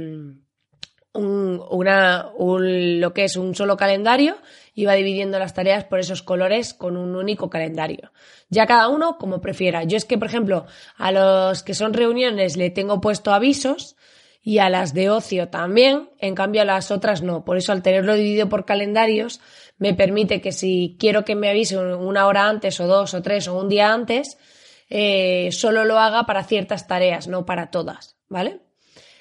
un, 1.13 1.63
una, 1.71 2.29
un, 2.37 3.01
lo 3.01 3.13
que 3.13 3.25
es 3.25 3.37
un 3.37 3.55
solo 3.55 3.77
calendario 3.77 4.37
y 4.75 4.85
va 4.85 4.95
dividiendo 4.95 5.39
las 5.39 5.55
tareas 5.55 5.85
por 5.85 5.99
esos 5.99 6.23
colores 6.23 6.75
con 6.75 6.97
un 6.97 7.17
único 7.17 7.51
calendario. 7.51 8.13
Ya 8.49 8.67
cada 8.67 8.89
uno 8.89 9.19
como 9.19 9.41
prefiera. 9.41 9.85
Yo 9.85 9.97
es 9.97 10.05
que, 10.05 10.19
por 10.19 10.29
ejemplo, 10.29 10.67
a 10.97 11.13
los 11.13 11.63
que 11.63 11.75
son 11.75 11.93
reuniones 11.93 12.57
le 12.57 12.71
tengo 12.71 13.01
puesto 13.01 13.33
avisos 13.33 13.97
y 14.43 14.59
a 14.59 14.71
las 14.71 14.95
de 14.95 15.11
ocio 15.11 15.49
también, 15.49 16.09
en 16.19 16.35
cambio 16.35 16.63
a 16.63 16.65
las 16.65 16.91
otras 16.91 17.23
no. 17.23 17.45
Por 17.45 17.59
eso 17.59 17.73
al 17.73 17.83
tenerlo 17.83 18.15
dividido 18.15 18.49
por 18.49 18.65
calendarios 18.65 19.41
me 19.79 19.95
permite 19.95 20.41
que 20.41 20.53
si 20.53 20.97
quiero 20.99 21.25
que 21.25 21.35
me 21.35 21.51
avise 21.51 21.77
una 21.77 22.27
hora 22.27 22.49
antes 22.49 22.81
o 22.81 22.87
dos 22.87 23.13
o 23.15 23.23
tres 23.23 23.49
o 23.49 23.59
un 23.59 23.69
día 23.69 23.93
antes, 23.93 24.39
eh, 24.89 25.51
solo 25.53 25.85
lo 25.85 25.99
haga 25.99 26.25
para 26.25 26.45
ciertas 26.45 26.87
tareas, 26.87 27.29
no 27.29 27.45
para 27.45 27.71
todas, 27.71 28.17
¿vale? 28.29 28.61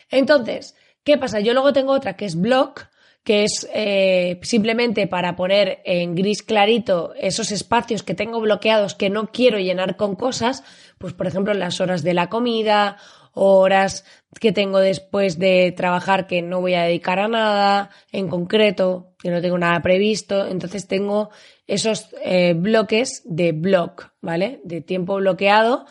Entonces, 0.09 0.75
¿Qué 1.09 1.17
pasa? 1.17 1.39
Yo 1.39 1.53
luego 1.53 1.73
tengo 1.73 1.93
otra 1.93 2.15
que 2.15 2.25
es 2.25 2.39
block, 2.39 2.85
que 3.23 3.43
es 3.43 3.67
eh, 3.73 4.39
simplemente 4.43 5.07
para 5.07 5.35
poner 5.35 5.81
en 5.83 6.13
gris 6.13 6.43
clarito 6.43 7.15
esos 7.19 7.51
espacios 7.51 8.03
que 8.03 8.13
tengo 8.13 8.39
bloqueados 8.39 8.93
que 8.93 9.09
no 9.09 9.31
quiero 9.31 9.57
llenar 9.57 9.95
con 9.95 10.15
cosas, 10.15 10.63
pues 10.99 11.15
por 11.15 11.25
ejemplo 11.25 11.55
las 11.55 11.81
horas 11.81 12.03
de 12.03 12.13
la 12.13 12.29
comida, 12.29 12.97
horas 13.33 14.05
que 14.39 14.51
tengo 14.51 14.77
después 14.77 15.39
de 15.39 15.73
trabajar 15.75 16.27
que 16.27 16.43
no 16.43 16.61
voy 16.61 16.75
a 16.75 16.83
dedicar 16.83 17.17
a 17.17 17.27
nada 17.27 17.89
en 18.11 18.27
concreto, 18.27 19.15
que 19.17 19.31
no 19.31 19.41
tengo 19.41 19.57
nada 19.57 19.81
previsto, 19.81 20.45
entonces 20.45 20.87
tengo 20.87 21.31
esos 21.65 22.09
eh, 22.23 22.53
bloques 22.53 23.23
de 23.25 23.51
block, 23.51 24.11
¿vale? 24.21 24.61
De 24.63 24.81
tiempo 24.81 25.15
bloqueado 25.15 25.87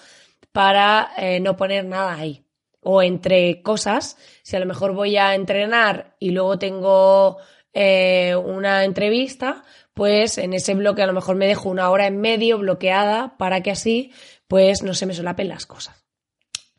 para 0.52 1.10
eh, 1.18 1.40
no 1.40 1.56
poner 1.56 1.86
nada 1.86 2.14
ahí 2.14 2.44
o 2.80 3.02
entre 3.02 3.62
cosas, 3.62 4.16
si 4.42 4.56
a 4.56 4.60
lo 4.60 4.66
mejor 4.66 4.92
voy 4.92 5.16
a 5.16 5.34
entrenar 5.34 6.16
y 6.18 6.30
luego 6.30 6.58
tengo 6.58 7.38
eh, 7.72 8.34
una 8.36 8.84
entrevista, 8.84 9.64
pues 9.94 10.38
en 10.38 10.52
ese 10.52 10.74
bloque 10.74 11.02
a 11.02 11.06
lo 11.06 11.12
mejor 11.12 11.36
me 11.36 11.46
dejo 11.46 11.68
una 11.68 11.90
hora 11.90 12.06
en 12.06 12.20
medio 12.20 12.58
bloqueada 12.58 13.36
para 13.36 13.62
que 13.62 13.70
así 13.70 14.12
pues 14.46 14.82
no 14.82 14.94
se 14.94 15.06
me 15.06 15.14
solapen 15.14 15.48
las 15.48 15.66
cosas. 15.66 16.04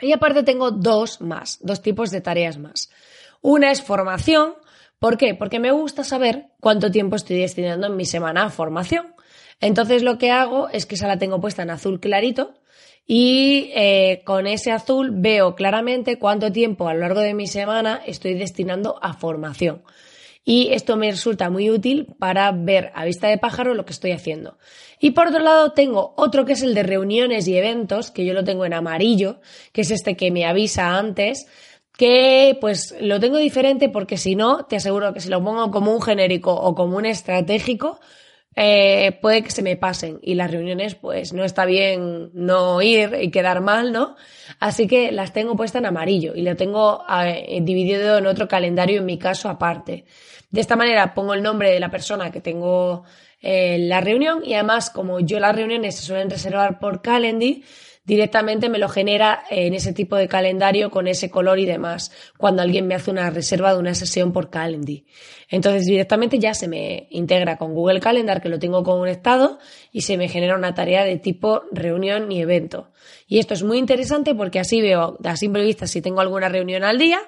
Y 0.01 0.13
aparte 0.13 0.43
tengo 0.43 0.71
dos 0.71 1.21
más, 1.21 1.59
dos 1.61 1.81
tipos 1.81 2.11
de 2.11 2.21
tareas 2.21 2.57
más. 2.57 2.89
Una 3.41 3.71
es 3.71 3.81
formación. 3.81 4.53
¿Por 4.97 5.17
qué? 5.17 5.35
Porque 5.35 5.59
me 5.59 5.71
gusta 5.71 6.03
saber 6.03 6.47
cuánto 6.59 6.91
tiempo 6.91 7.15
estoy 7.15 7.37
destinando 7.37 7.87
en 7.87 7.95
mi 7.95 8.05
semana 8.05 8.45
a 8.45 8.49
formación. 8.49 9.15
Entonces 9.59 10.03
lo 10.03 10.17
que 10.17 10.31
hago 10.31 10.69
es 10.69 10.85
que 10.85 10.95
esa 10.95 11.07
la 11.07 11.19
tengo 11.19 11.41
puesta 11.41 11.63
en 11.63 11.69
azul 11.69 11.99
clarito 11.99 12.53
y 13.11 13.71
eh, 13.73 14.21
con 14.23 14.45
ese 14.45 14.71
azul 14.71 15.09
veo 15.11 15.55
claramente 15.55 16.19
cuánto 16.19 16.51
tiempo 16.51 16.87
a 16.87 16.93
lo 16.93 16.99
largo 16.99 17.21
de 17.21 17.33
mi 17.33 17.47
semana 17.47 17.99
estoy 18.05 18.35
destinando 18.35 18.99
a 19.01 19.13
formación. 19.15 19.81
Y 20.45 20.73
esto 20.73 20.95
me 20.95 21.09
resulta 21.09 21.49
muy 21.49 21.71
útil 21.71 22.05
para 22.19 22.51
ver 22.51 22.91
a 22.93 23.05
vista 23.05 23.27
de 23.27 23.39
pájaro 23.39 23.73
lo 23.73 23.83
que 23.83 23.93
estoy 23.93 24.11
haciendo. 24.11 24.59
Y 24.99 25.11
por 25.11 25.29
otro 25.29 25.39
lado 25.39 25.71
tengo 25.71 26.13
otro 26.17 26.45
que 26.45 26.53
es 26.53 26.61
el 26.61 26.75
de 26.75 26.83
reuniones 26.83 27.47
y 27.47 27.57
eventos, 27.57 28.11
que 28.11 28.25
yo 28.25 28.35
lo 28.35 28.43
tengo 28.43 28.63
en 28.63 28.75
amarillo, 28.75 29.41
que 29.73 29.81
es 29.81 29.89
este 29.89 30.15
que 30.15 30.29
me 30.29 30.45
avisa 30.45 30.95
antes 30.95 31.47
que 31.97 32.59
pues 32.61 32.95
lo 33.01 33.19
tengo 33.19 33.37
diferente 33.37 33.89
porque 33.89 34.17
si 34.17 34.35
no, 34.35 34.65
te 34.65 34.75
aseguro 34.75 35.13
que 35.13 35.19
si 35.19 35.29
lo 35.29 35.43
pongo 35.43 35.71
como 35.71 35.91
un 35.91 36.01
genérico 36.01 36.53
o 36.53 36.75
como 36.75 36.95
un 36.95 37.07
estratégico, 37.07 37.99
eh, 38.61 39.17
puede 39.21 39.41
que 39.41 39.51
se 39.51 39.61
me 39.61 39.77
pasen 39.77 40.19
y 40.21 40.35
las 40.35 40.51
reuniones 40.51 40.93
pues 40.93 41.31
no 41.31 41.45
está 41.45 41.63
bien 41.63 42.29
no 42.33 42.81
ir 42.81 43.17
y 43.21 43.31
quedar 43.31 43.61
mal, 43.61 43.93
¿no? 43.93 44.17
Así 44.59 44.85
que 44.85 45.13
las 45.13 45.31
tengo 45.31 45.55
puestas 45.55 45.79
en 45.79 45.85
amarillo 45.85 46.33
y 46.35 46.41
lo 46.41 46.57
tengo 46.57 47.05
eh, 47.09 47.59
dividido 47.61 48.17
en 48.17 48.27
otro 48.27 48.49
calendario 48.49 48.99
en 48.99 49.05
mi 49.05 49.17
caso 49.17 49.47
aparte. 49.47 50.03
De 50.51 50.59
esta 50.59 50.75
manera 50.75 51.13
pongo 51.13 51.33
el 51.33 51.41
nombre 51.41 51.71
de 51.71 51.79
la 51.79 51.89
persona 51.89 52.31
que 52.31 52.41
tengo 52.41 53.05
en 53.39 53.83
eh, 53.83 53.87
la 53.87 54.01
reunión 54.01 54.41
y 54.43 54.55
además 54.55 54.89
como 54.89 55.21
yo 55.21 55.39
las 55.39 55.55
reuniones 55.55 55.95
se 55.95 56.05
suelen 56.05 56.29
reservar 56.29 56.79
por 56.79 57.01
Calendly, 57.01 57.63
directamente 58.09 58.69
me 58.69 58.79
lo 58.79 58.89
genera 58.89 59.43
en 59.51 59.75
ese 59.75 59.93
tipo 59.93 60.15
de 60.15 60.27
calendario 60.27 60.89
con 60.89 61.07
ese 61.07 61.29
color 61.29 61.59
y 61.59 61.67
demás, 61.67 62.11
cuando 62.39 62.63
alguien 62.63 62.87
me 62.87 62.95
hace 62.95 63.11
una 63.11 63.29
reserva 63.29 63.71
de 63.71 63.79
una 63.79 63.93
sesión 63.93 64.33
por 64.33 64.49
Calendly. 64.49 65.05
Entonces 65.47 65.85
directamente 65.85 66.39
ya 66.39 66.55
se 66.55 66.67
me 66.67 67.05
integra 67.11 67.57
con 67.57 67.75
Google 67.75 67.99
Calendar, 67.99 68.41
que 68.41 68.49
lo 68.49 68.57
tengo 68.57 68.81
conectado, 68.81 69.59
y 69.91 70.01
se 70.01 70.17
me 70.17 70.27
genera 70.27 70.55
una 70.55 70.73
tarea 70.73 71.03
de 71.03 71.17
tipo 71.17 71.61
reunión 71.71 72.31
y 72.31 72.41
evento. 72.41 72.89
Y 73.27 73.37
esto 73.37 73.53
es 73.53 73.61
muy 73.61 73.77
interesante 73.77 74.33
porque 74.33 74.59
así 74.59 74.81
veo 74.81 75.19
a 75.23 75.37
simple 75.37 75.63
vista 75.63 75.85
si 75.85 76.01
tengo 76.01 76.19
alguna 76.19 76.49
reunión 76.49 76.83
al 76.83 76.97
día, 76.97 77.21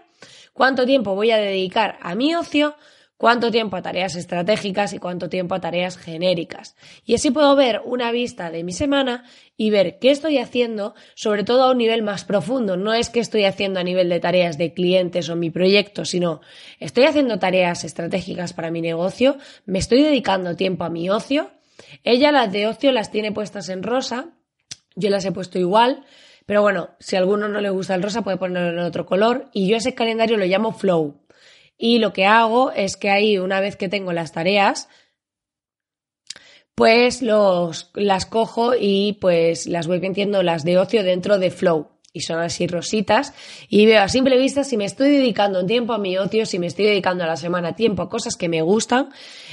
cuánto 0.52 0.88
tiempo 0.88 1.14
voy 1.14 1.30
a 1.30 1.38
dedicar 1.38 2.00
a 2.02 2.16
mi 2.16 2.34
ocio, 2.34 2.74
cuánto 3.22 3.52
tiempo 3.52 3.76
a 3.78 3.84
tareas 3.84 4.16
estratégicas 4.16 4.94
y 4.94 4.98
cuánto 4.98 5.30
tiempo 5.30 5.54
a 5.54 5.62
tareas 5.62 5.96
genéricas. 5.96 6.76
Y 7.06 7.14
así 7.14 7.30
puedo 7.30 7.56
ver 7.56 7.80
una 7.86 8.12
vista 8.12 8.50
de 8.50 8.64
mi 8.64 8.74
semana 8.74 9.26
y 9.56 9.70
ver 9.70 10.00
qué 10.00 10.10
estoy 10.10 10.40
haciendo, 10.40 10.96
sobre 11.14 11.44
todo 11.44 11.66
a 11.66 11.70
un 11.70 11.78
nivel 11.78 12.02
más 12.02 12.26
profundo. 12.26 12.78
No 12.78 12.96
es 12.96 13.10
que 13.10 13.20
estoy 13.20 13.46
haciendo 13.46 13.80
a 13.80 13.84
nivel 13.84 14.10
de 14.10 14.20
tareas 14.20 14.58
de 14.58 14.74
clientes 14.74 15.30
o 15.30 15.36
mi 15.36 15.52
proyecto, 15.52 16.04
sino 16.04 16.42
estoy 16.80 17.04
haciendo 17.04 17.38
tareas 17.38 17.84
estratégicas 17.84 18.54
para 18.54 18.72
mi 18.72 18.82
negocio, 18.82 19.38
me 19.68 19.78
estoy 19.78 20.02
dedicando 20.02 20.56
tiempo 20.56 20.84
a 20.84 20.90
mi 20.90 21.12
ocio. 21.12 21.52
Ella 22.04 22.32
las 22.32 22.52
de 22.52 22.66
ocio 22.66 22.92
las 22.92 23.12
tiene 23.12 23.32
puestas 23.32 23.70
en 23.70 23.84
rosa, 23.84 24.30
yo 24.96 25.12
las 25.12 25.26
he 25.26 25.32
puesto 25.32 25.60
igual. 25.60 26.06
Pero 26.48 26.64
bueno, 26.64 26.90
si 27.00 27.16
a 27.16 27.20
alguno 27.20 27.48
no 27.48 27.62
le 27.62 27.70
gusta 27.70 27.94
el 27.94 28.02
rosa 28.02 28.24
puede 28.24 28.38
ponerlo 28.38 28.72
en 28.72 28.80
otro 28.80 29.06
color 29.06 29.52
y 29.54 29.68
yo 29.68 29.78
ese 29.78 29.94
calendario 29.94 30.38
lo 30.38 30.46
llamo 30.46 30.74
flow. 30.74 31.21
Y 31.84 31.98
lo 31.98 32.14
que 32.14 32.28
hago 32.28 32.72
es 32.72 32.96
que 32.96 33.10
ahí, 33.10 33.40
una 33.40 33.60
vez 33.60 33.76
que 33.76 33.90
tengo 33.90 34.14
las 34.14 34.34
tareas, 34.34 34.88
pues 36.76 37.24
los, 37.24 37.90
las 37.96 38.28
cojo 38.28 38.74
y 38.80 39.18
pues 39.20 39.66
las 39.66 39.88
voy 39.88 40.00
metiendo 40.00 40.44
las 40.44 40.64
de 40.64 40.78
ocio 40.78 41.04
dentro 41.04 41.40
de 41.40 41.50
Flow. 41.50 41.90
Y 42.14 42.22
son 42.22 42.40
así 42.40 42.68
rositas. 42.68 43.34
Y 43.70 43.86
veo 43.86 44.02
a 44.02 44.10
simple 44.10 44.38
vista 44.38 44.64
si 44.64 44.78
me 44.78 44.86
estoy 44.86 45.10
dedicando 45.10 45.66
tiempo 45.66 45.94
a 45.94 45.98
mi 45.98 46.18
ocio, 46.18 46.46
si 46.46 46.60
me 46.60 46.68
estoy 46.68 46.86
dedicando 46.86 47.24
a 47.24 47.28
la 47.28 47.38
semana 47.38 47.76
tiempo 47.76 48.02
a 48.02 48.10
cosas 48.10 48.36
que 48.36 48.50
me 48.50 48.62
gustan. 48.62 49.10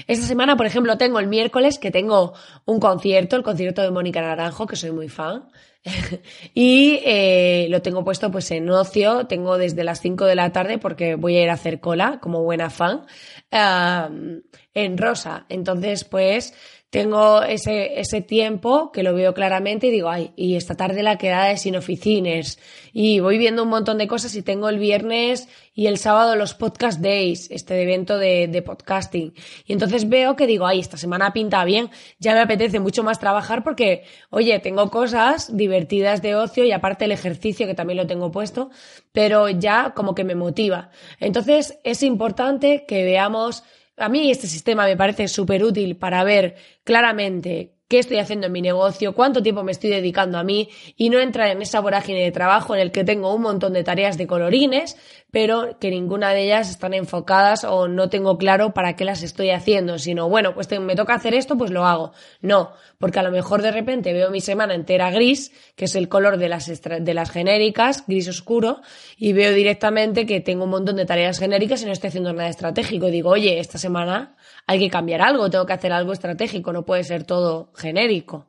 Esta 0.07 0.27
semana, 0.27 0.57
por 0.57 0.67
ejemplo, 0.67 0.99
tengo 0.99 1.21
el 1.21 1.29
miércoles 1.29 1.79
que 1.79 1.91
tengo 1.91 2.35
un 2.65 2.81
concierto, 2.81 3.37
el 3.37 3.43
concierto 3.43 3.83
de 3.83 3.91
Mónica 3.91 4.21
Naranjo, 4.21 4.67
que 4.67 4.77
soy 4.77 4.91
muy 4.91 5.09
fan. 5.09 5.49
y 6.55 7.01
eh, 7.05 7.67
lo 7.71 7.83
tengo 7.83 8.05
puesto 8.05 8.31
pues 8.31 8.51
en 8.51 8.69
ocio, 8.71 9.27
tengo 9.27 9.59
desde 9.59 9.85
las 9.85 10.01
5 10.01 10.25
de 10.25 10.35
la 10.35 10.53
tarde 10.53 10.79
porque 10.79 11.15
voy 11.15 11.37
a 11.37 11.43
ir 11.43 11.51
a 11.51 11.55
hacer 11.55 11.81
cola 11.81 12.19
como 12.21 12.43
buena 12.43 12.71
fan 12.71 13.07
en 13.51 14.99
rosa. 14.99 15.47
Entonces 15.49 16.05
pues 16.05 16.55
tengo 16.91 17.43
ese, 17.43 18.01
ese 18.01 18.23
tiempo 18.23 18.93
que 18.93 19.03
lo 19.03 19.13
veo 19.13 19.35
claramente 19.35 19.89
y 19.89 19.91
digo, 19.91 20.09
ay, 20.09 20.33
y 20.37 20.57
esta 20.57 20.75
tarde 20.75 21.03
la 21.03 21.19
quedada 21.19 21.51
es 21.51 21.63
sin 21.63 21.77
oficines. 21.77 22.59
Y 22.95 23.21
voy 23.21 23.37
viendo 23.37 23.63
un 23.63 23.69
montón 23.69 23.99
de 23.99 24.09
cosas 24.09 24.35
y 24.35 24.43
tengo 24.43 24.71
el 24.71 24.79
viernes 24.79 25.49
y 25.75 25.87
el 25.87 25.99
sábado 25.99 26.35
los 26.35 26.55
podcast 26.55 27.01
days, 27.01 27.51
este 27.51 27.83
evento 27.83 28.17
de, 28.17 28.49
de 28.49 28.63
podcasting. 28.63 29.35
Y 29.67 29.75
entonces 29.75 30.09
veo 30.09 30.35
que 30.35 30.47
digo, 30.47 30.67
ay, 30.67 30.81
esta 30.81 30.97
semana 30.97 31.35
pinta 31.35 31.63
bien, 31.65 31.91
ya 32.19 32.33
me 32.33 32.41
apetece 32.41 32.81
mucho 32.81 33.03
más 33.03 33.21
trabajar 33.21 33.63
porque, 33.63 34.05
oye, 34.31 34.59
tengo 34.59 34.91
cosas 34.91 35.55
divertidas 35.55 36.23
de 36.23 36.37
ocio 36.37 36.65
y 36.65 36.73
aparte 36.73 37.05
el 37.05 37.13
ejercicio 37.13 37.67
que 37.67 37.75
también 37.75 37.99
lo 37.99 38.07
tengo 38.07 38.31
puesto, 38.31 38.71
pero 39.13 39.51
ya 39.51 39.93
como 39.95 40.15
que 40.15 40.25
me 40.25 40.35
motiva. 40.35 40.91
Entonces 41.21 41.79
es 41.85 42.03
importante 42.03 42.87
que 42.89 43.05
veamos 43.05 43.63
a 43.99 44.09
mí 44.09 44.31
este 44.31 44.47
sistema 44.47 44.87
me 44.87 44.97
parece 44.97 45.29
súper 45.29 45.65
útil 45.65 45.97
para 45.97 46.25
ver 46.25 46.57
claramente 46.85 47.78
qué 47.89 47.99
estoy 47.99 48.19
haciendo 48.19 48.47
en 48.47 48.53
mi 48.53 48.61
negocio, 48.61 49.15
cuánto 49.15 49.43
tiempo 49.43 49.63
me 49.63 49.73
estoy 49.73 49.89
dedicando 49.89 50.39
a 50.39 50.45
mí 50.45 50.69
y 50.97 51.09
no 51.09 51.19
entrar 51.19 51.49
en 51.49 51.63
esa 51.63 51.81
vorágine 51.81 52.23
de 52.23 52.31
trabajo 52.31 52.75
en 52.75 52.83
el 52.83 52.93
que 52.93 53.03
tengo 53.03 53.35
un 53.35 53.41
montón 53.41 53.73
de 53.73 53.83
tareas 53.83 54.19
de 54.19 54.27
colorines, 54.27 54.97
pero 55.31 55.79
que 55.79 55.91
ninguna 55.91 56.33
de 56.33 56.45
ellas 56.45 56.69
están 56.69 56.93
enfocadas 56.93 57.65
o 57.65 57.89
no 57.89 58.11
tengo 58.11 58.37
claro 58.37 58.75
para 58.75 58.95
qué 58.95 59.05
las 59.05 59.23
estoy 59.23 59.51
haciendo, 59.51 59.99
sino 59.99 60.29
bueno, 60.29 60.55
pues 60.55 60.69
me 60.81 60.97
toca 60.97 61.15
hacer 61.15 61.35
esto, 61.35 61.57
pues 61.57 61.71
lo 61.71 61.87
hago. 61.87 62.13
No, 62.43 62.73
porque 62.99 63.21
a 63.21 63.23
lo 63.23 63.31
mejor 63.31 63.63
de 63.63 63.71
repente 63.71 64.13
veo 64.13 64.31
mi 64.31 64.41
semana 64.41 64.75
entera 64.75 65.11
gris, 65.11 65.53
que 65.75 65.87
es 65.87 65.95
el 65.97 66.09
color 66.09 66.37
de 66.37 66.49
las, 66.49 66.67
de 66.67 67.15
las 67.15 67.31
genéricas, 67.31 68.05
gris 68.07 68.29
oscuro, 68.29 68.81
y 69.17 69.33
veo 69.33 69.53
directamente 69.53 70.27
que 70.27 70.41
tengo 70.41 70.65
un 70.65 70.71
montón 70.71 70.97
de 70.97 71.07
tareas 71.07 71.39
genéricas 71.39 71.83
y 71.83 71.87
no 71.87 71.93
estoy 71.93 72.09
haciendo 72.09 72.35
nada 72.35 72.51
estratégico. 72.51 73.07
Digo, 73.07 73.31
oye, 73.31 73.59
esta 73.61 73.79
semana 73.79 74.37
hay 74.69 74.79
que 74.79 74.91
cambiar 74.91 75.23
algo, 75.23 75.49
tengo 75.49 75.65
que 75.65 75.73
hacer 75.73 75.93
algo 75.93 76.13
estratégico, 76.13 76.75
no 76.75 76.85
puede 76.85 77.03
ser 77.03 77.25
todo 77.25 77.73
genérico. 77.75 78.47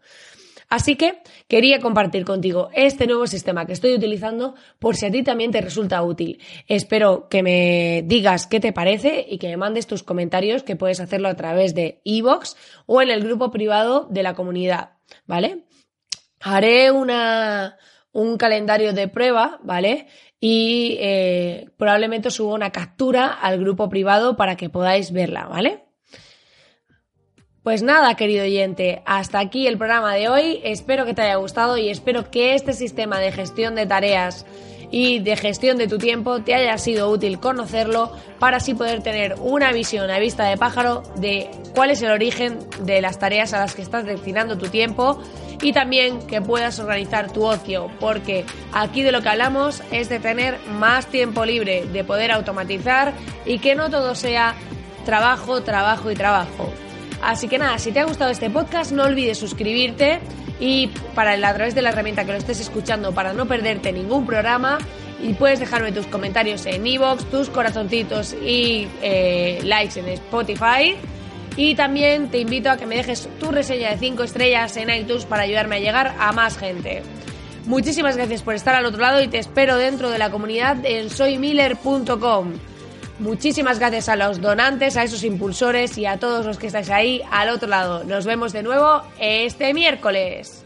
Así 0.67 0.97
que 0.97 1.23
quería 1.47 1.79
compartir 1.79 2.25
contigo 2.25 2.69
este 2.73 3.08
nuevo 3.08 3.25
sistema 3.25 3.65
que 3.65 3.71
estoy 3.71 3.95
utilizando 3.95 4.53
por 4.79 4.97
si 4.97 5.05
a 5.05 5.12
ti 5.12 5.23
también 5.23 5.51
te 5.51 5.62
resulta 5.62 6.03
útil. 6.03 6.39
Espero 6.67 7.29
que 7.29 7.41
me 7.41 8.03
digas 8.05 8.47
qué 8.47 8.60
te 8.60 8.73
parece 8.73 9.25
y 9.27 9.39
que 9.39 9.47
me 9.47 9.58
mandes 9.58 9.88
tus 9.88 10.03
comentarios 10.03 10.62
que 10.62 10.75
puedes 10.75 10.99
hacerlo 10.99 11.29
a 11.29 11.36
través 11.36 11.73
de 11.73 12.01
iVoox 12.03 12.55
o 12.86 13.01
en 13.01 13.10
el 13.10 13.23
grupo 13.23 13.49
privado 13.49 14.05
de 14.12 14.21
la 14.21 14.36
comunidad, 14.36 14.91
¿vale? 15.25 15.63
Haré 16.41 16.91
una, 16.91 17.77
un 18.12 18.38
calendario 18.38 18.91
de 18.91 19.08
prueba, 19.08 19.60
¿vale? 19.63 20.08
Y 20.41 20.97
eh, 20.99 21.69
probablemente 21.77 22.29
suba 22.29 22.53
una 22.53 22.71
captura 22.71 23.27
al 23.27 23.58
grupo 23.58 23.89
privado 23.89 24.36
para 24.36 24.58
que 24.58 24.69
podáis 24.69 25.12
verla, 25.12 25.47
¿vale? 25.47 25.88
Pues 27.69 27.84
nada, 27.84 28.15
querido 28.15 28.45
oyente, 28.45 29.03
hasta 29.05 29.38
aquí 29.38 29.67
el 29.67 29.77
programa 29.77 30.15
de 30.15 30.27
hoy. 30.27 30.60
Espero 30.63 31.05
que 31.05 31.13
te 31.13 31.21
haya 31.21 31.36
gustado 31.36 31.77
y 31.77 31.89
espero 31.89 32.32
que 32.32 32.55
este 32.55 32.73
sistema 32.73 33.19
de 33.19 33.32
gestión 33.32 33.75
de 33.75 33.86
tareas 33.86 34.47
y 34.89 35.19
de 35.19 35.38
gestión 35.38 35.77
de 35.77 35.88
tu 35.88 35.99
tiempo 35.99 36.41
te 36.41 36.55
haya 36.55 36.75
sido 36.79 37.12
útil 37.12 37.39
conocerlo 37.39 38.12
para 38.39 38.58
así 38.58 38.73
poder 38.73 39.03
tener 39.03 39.36
una 39.39 39.71
visión 39.71 40.10
a 40.10 40.17
vista 40.17 40.45
de 40.45 40.58
pájaro 40.58 41.03
de 41.17 41.47
cuál 41.75 41.91
es 41.91 42.01
el 42.01 42.10
origen 42.10 42.58
de 42.86 43.01
las 43.01 43.19
tareas 43.19 43.53
a 43.53 43.60
las 43.60 43.75
que 43.75 43.84
estás 43.84 44.03
destinando 44.03 44.58
tu 44.58 44.69
tiempo 44.69 45.21
y 45.62 45.71
también 45.71 46.25
que 46.25 46.41
puedas 46.41 46.79
organizar 46.79 47.32
tu 47.32 47.45
ocio, 47.45 47.91
porque 47.99 48.45
aquí 48.73 49.03
de 49.03 49.12
lo 49.12 49.21
que 49.21 49.29
hablamos 49.29 49.84
es 49.91 50.10
de 50.10 50.17
tener 50.17 50.58
más 50.71 51.05
tiempo 51.05 51.45
libre, 51.45 51.86
de 51.86 52.03
poder 52.03 52.32
automatizar 52.32 53.13
y 53.45 53.60
que 53.60 53.75
no 53.75 53.91
todo 53.91 54.15
sea 54.15 54.55
trabajo, 55.05 55.62
trabajo 55.62 56.10
y 56.10 56.15
trabajo. 56.15 56.73
Así 57.21 57.47
que 57.47 57.58
nada, 57.58 57.77
si 57.79 57.91
te 57.91 57.99
ha 57.99 58.05
gustado 58.05 58.32
este 58.32 58.49
podcast, 58.49 58.91
no 58.91 59.03
olvides 59.03 59.38
suscribirte 59.38 60.19
y 60.60 60.88
para 61.15 61.34
a 61.34 61.53
través 61.53 61.75
de 61.75 61.82
la 61.82 61.89
herramienta 61.89 62.25
que 62.25 62.32
lo 62.32 62.38
estés 62.38 62.60
escuchando 62.60 63.13
para 63.13 63.34
no 63.34 63.45
perderte 63.45 63.91
ningún 63.91 64.25
programa 64.25 64.77
y 65.21 65.34
puedes 65.34 65.60
dejarme 65.60 65.91
tus 65.91 66.08
comentarios 66.08 66.65
en 66.65 66.86
iVoox, 66.86 67.25
tus 67.25 67.49
corazoncitos 67.49 68.34
y 68.34 68.88
eh, 69.01 69.60
likes 69.63 69.99
en 69.99 70.08
Spotify. 70.10 70.95
Y 71.58 71.75
también 71.75 72.29
te 72.29 72.39
invito 72.39 72.69
a 72.69 72.77
que 72.77 72.86
me 72.86 72.95
dejes 72.95 73.27
tu 73.39 73.51
reseña 73.51 73.89
de 73.89 73.97
5 73.97 74.23
estrellas 74.23 74.77
en 74.77 74.89
iTunes 74.89 75.25
para 75.25 75.43
ayudarme 75.43 75.77
a 75.77 75.79
llegar 75.79 76.15
a 76.17 76.32
más 76.32 76.58
gente. 76.58 77.03
Muchísimas 77.65 78.15
gracias 78.15 78.43
por 78.43 78.55
estar 78.55 78.75
al 78.75 78.86
otro 78.86 79.01
lado 79.01 79.21
y 79.21 79.27
te 79.27 79.39
espero 79.39 79.75
dentro 79.75 80.10
de 80.10 80.17
la 80.17 80.32
comunidad 80.32 80.77
en 80.86 81.10
soymiller.com. 81.10 82.53
Muchísimas 83.19 83.79
gracias 83.79 84.08
a 84.08 84.15
los 84.15 84.39
donantes, 84.39 84.95
a 84.95 85.03
esos 85.03 85.25
impulsores 85.25 85.97
y 85.97 86.05
a 86.05 86.17
todos 86.17 86.45
los 86.45 86.58
que 86.58 86.67
estáis 86.67 86.89
ahí 86.89 87.21
al 87.29 87.49
otro 87.49 87.67
lado. 87.67 88.05
Nos 88.05 88.25
vemos 88.25 88.53
de 88.53 88.63
nuevo 88.63 89.03
este 89.19 89.73
miércoles. 89.73 90.65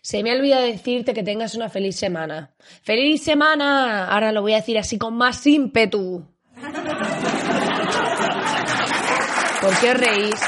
Se 0.00 0.22
me 0.22 0.30
ha 0.30 0.34
olvidado 0.34 0.62
decirte 0.62 1.12
que 1.12 1.22
tengas 1.22 1.54
una 1.54 1.68
feliz 1.68 1.96
semana. 1.96 2.54
¡Feliz 2.82 3.22
semana! 3.22 4.06
Ahora 4.08 4.32
lo 4.32 4.40
voy 4.40 4.54
a 4.54 4.56
decir 4.56 4.78
así 4.78 4.96
con 4.96 5.14
más 5.14 5.46
ímpetu. 5.46 6.26
¿Por 9.60 9.78
qué 9.80 9.90
os 9.90 9.98
reís? 9.98 10.40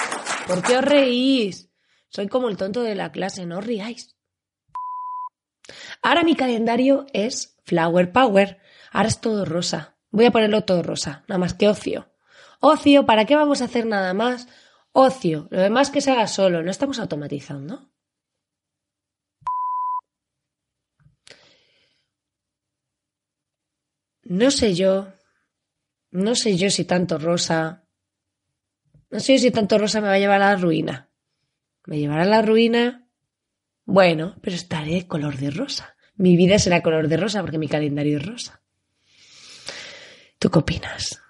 ¿Por 0.46 0.62
qué 0.62 0.76
os 0.76 0.84
reís? 0.84 1.65
Soy 2.08 2.28
como 2.28 2.48
el 2.48 2.56
tonto 2.56 2.82
de 2.82 2.94
la 2.94 3.12
clase, 3.12 3.46
no 3.46 3.58
os 3.58 3.66
riáis. 3.66 4.16
Ahora 6.02 6.22
mi 6.22 6.36
calendario 6.36 7.06
es 7.12 7.58
Flower 7.64 8.12
Power. 8.12 8.60
Ahora 8.92 9.08
es 9.08 9.20
todo 9.20 9.44
rosa. 9.44 9.96
Voy 10.10 10.26
a 10.26 10.30
ponerlo 10.30 10.64
todo 10.64 10.82
rosa, 10.82 11.24
nada 11.28 11.38
más 11.38 11.54
que 11.54 11.68
ocio. 11.68 12.10
Ocio, 12.60 13.04
¿para 13.06 13.26
qué 13.26 13.36
vamos 13.36 13.60
a 13.60 13.66
hacer 13.66 13.86
nada 13.86 14.14
más? 14.14 14.48
Ocio, 14.92 15.48
lo 15.50 15.60
demás 15.60 15.90
que 15.90 16.00
se 16.00 16.10
haga 16.10 16.26
solo, 16.26 16.62
no 16.62 16.70
estamos 16.70 16.98
automatizando. 16.98 17.90
No 24.22 24.50
sé 24.50 24.74
yo, 24.74 25.12
no 26.10 26.34
sé 26.34 26.56
yo 26.56 26.70
si 26.70 26.84
tanto 26.84 27.18
rosa, 27.18 27.86
no 29.10 29.20
sé 29.20 29.38
si 29.38 29.50
tanto 29.50 29.78
rosa 29.78 30.00
me 30.00 30.08
va 30.08 30.14
a 30.14 30.18
llevar 30.18 30.42
a 30.42 30.50
la 30.50 30.56
ruina. 30.56 31.05
¿Me 31.86 31.98
llevará 31.98 32.22
a 32.22 32.26
la 32.26 32.42
ruina? 32.42 33.08
Bueno, 33.84 34.36
pero 34.42 34.56
estaré 34.56 35.06
color 35.06 35.36
de 35.36 35.50
rosa. 35.50 35.96
Mi 36.16 36.36
vida 36.36 36.58
será 36.58 36.82
color 36.82 37.08
de 37.08 37.16
rosa 37.16 37.40
porque 37.40 37.58
mi 37.58 37.68
calendario 37.68 38.18
es 38.18 38.26
rosa. 38.26 38.62
¿Tú 40.38 40.50
qué 40.50 40.58
opinas? 40.58 41.22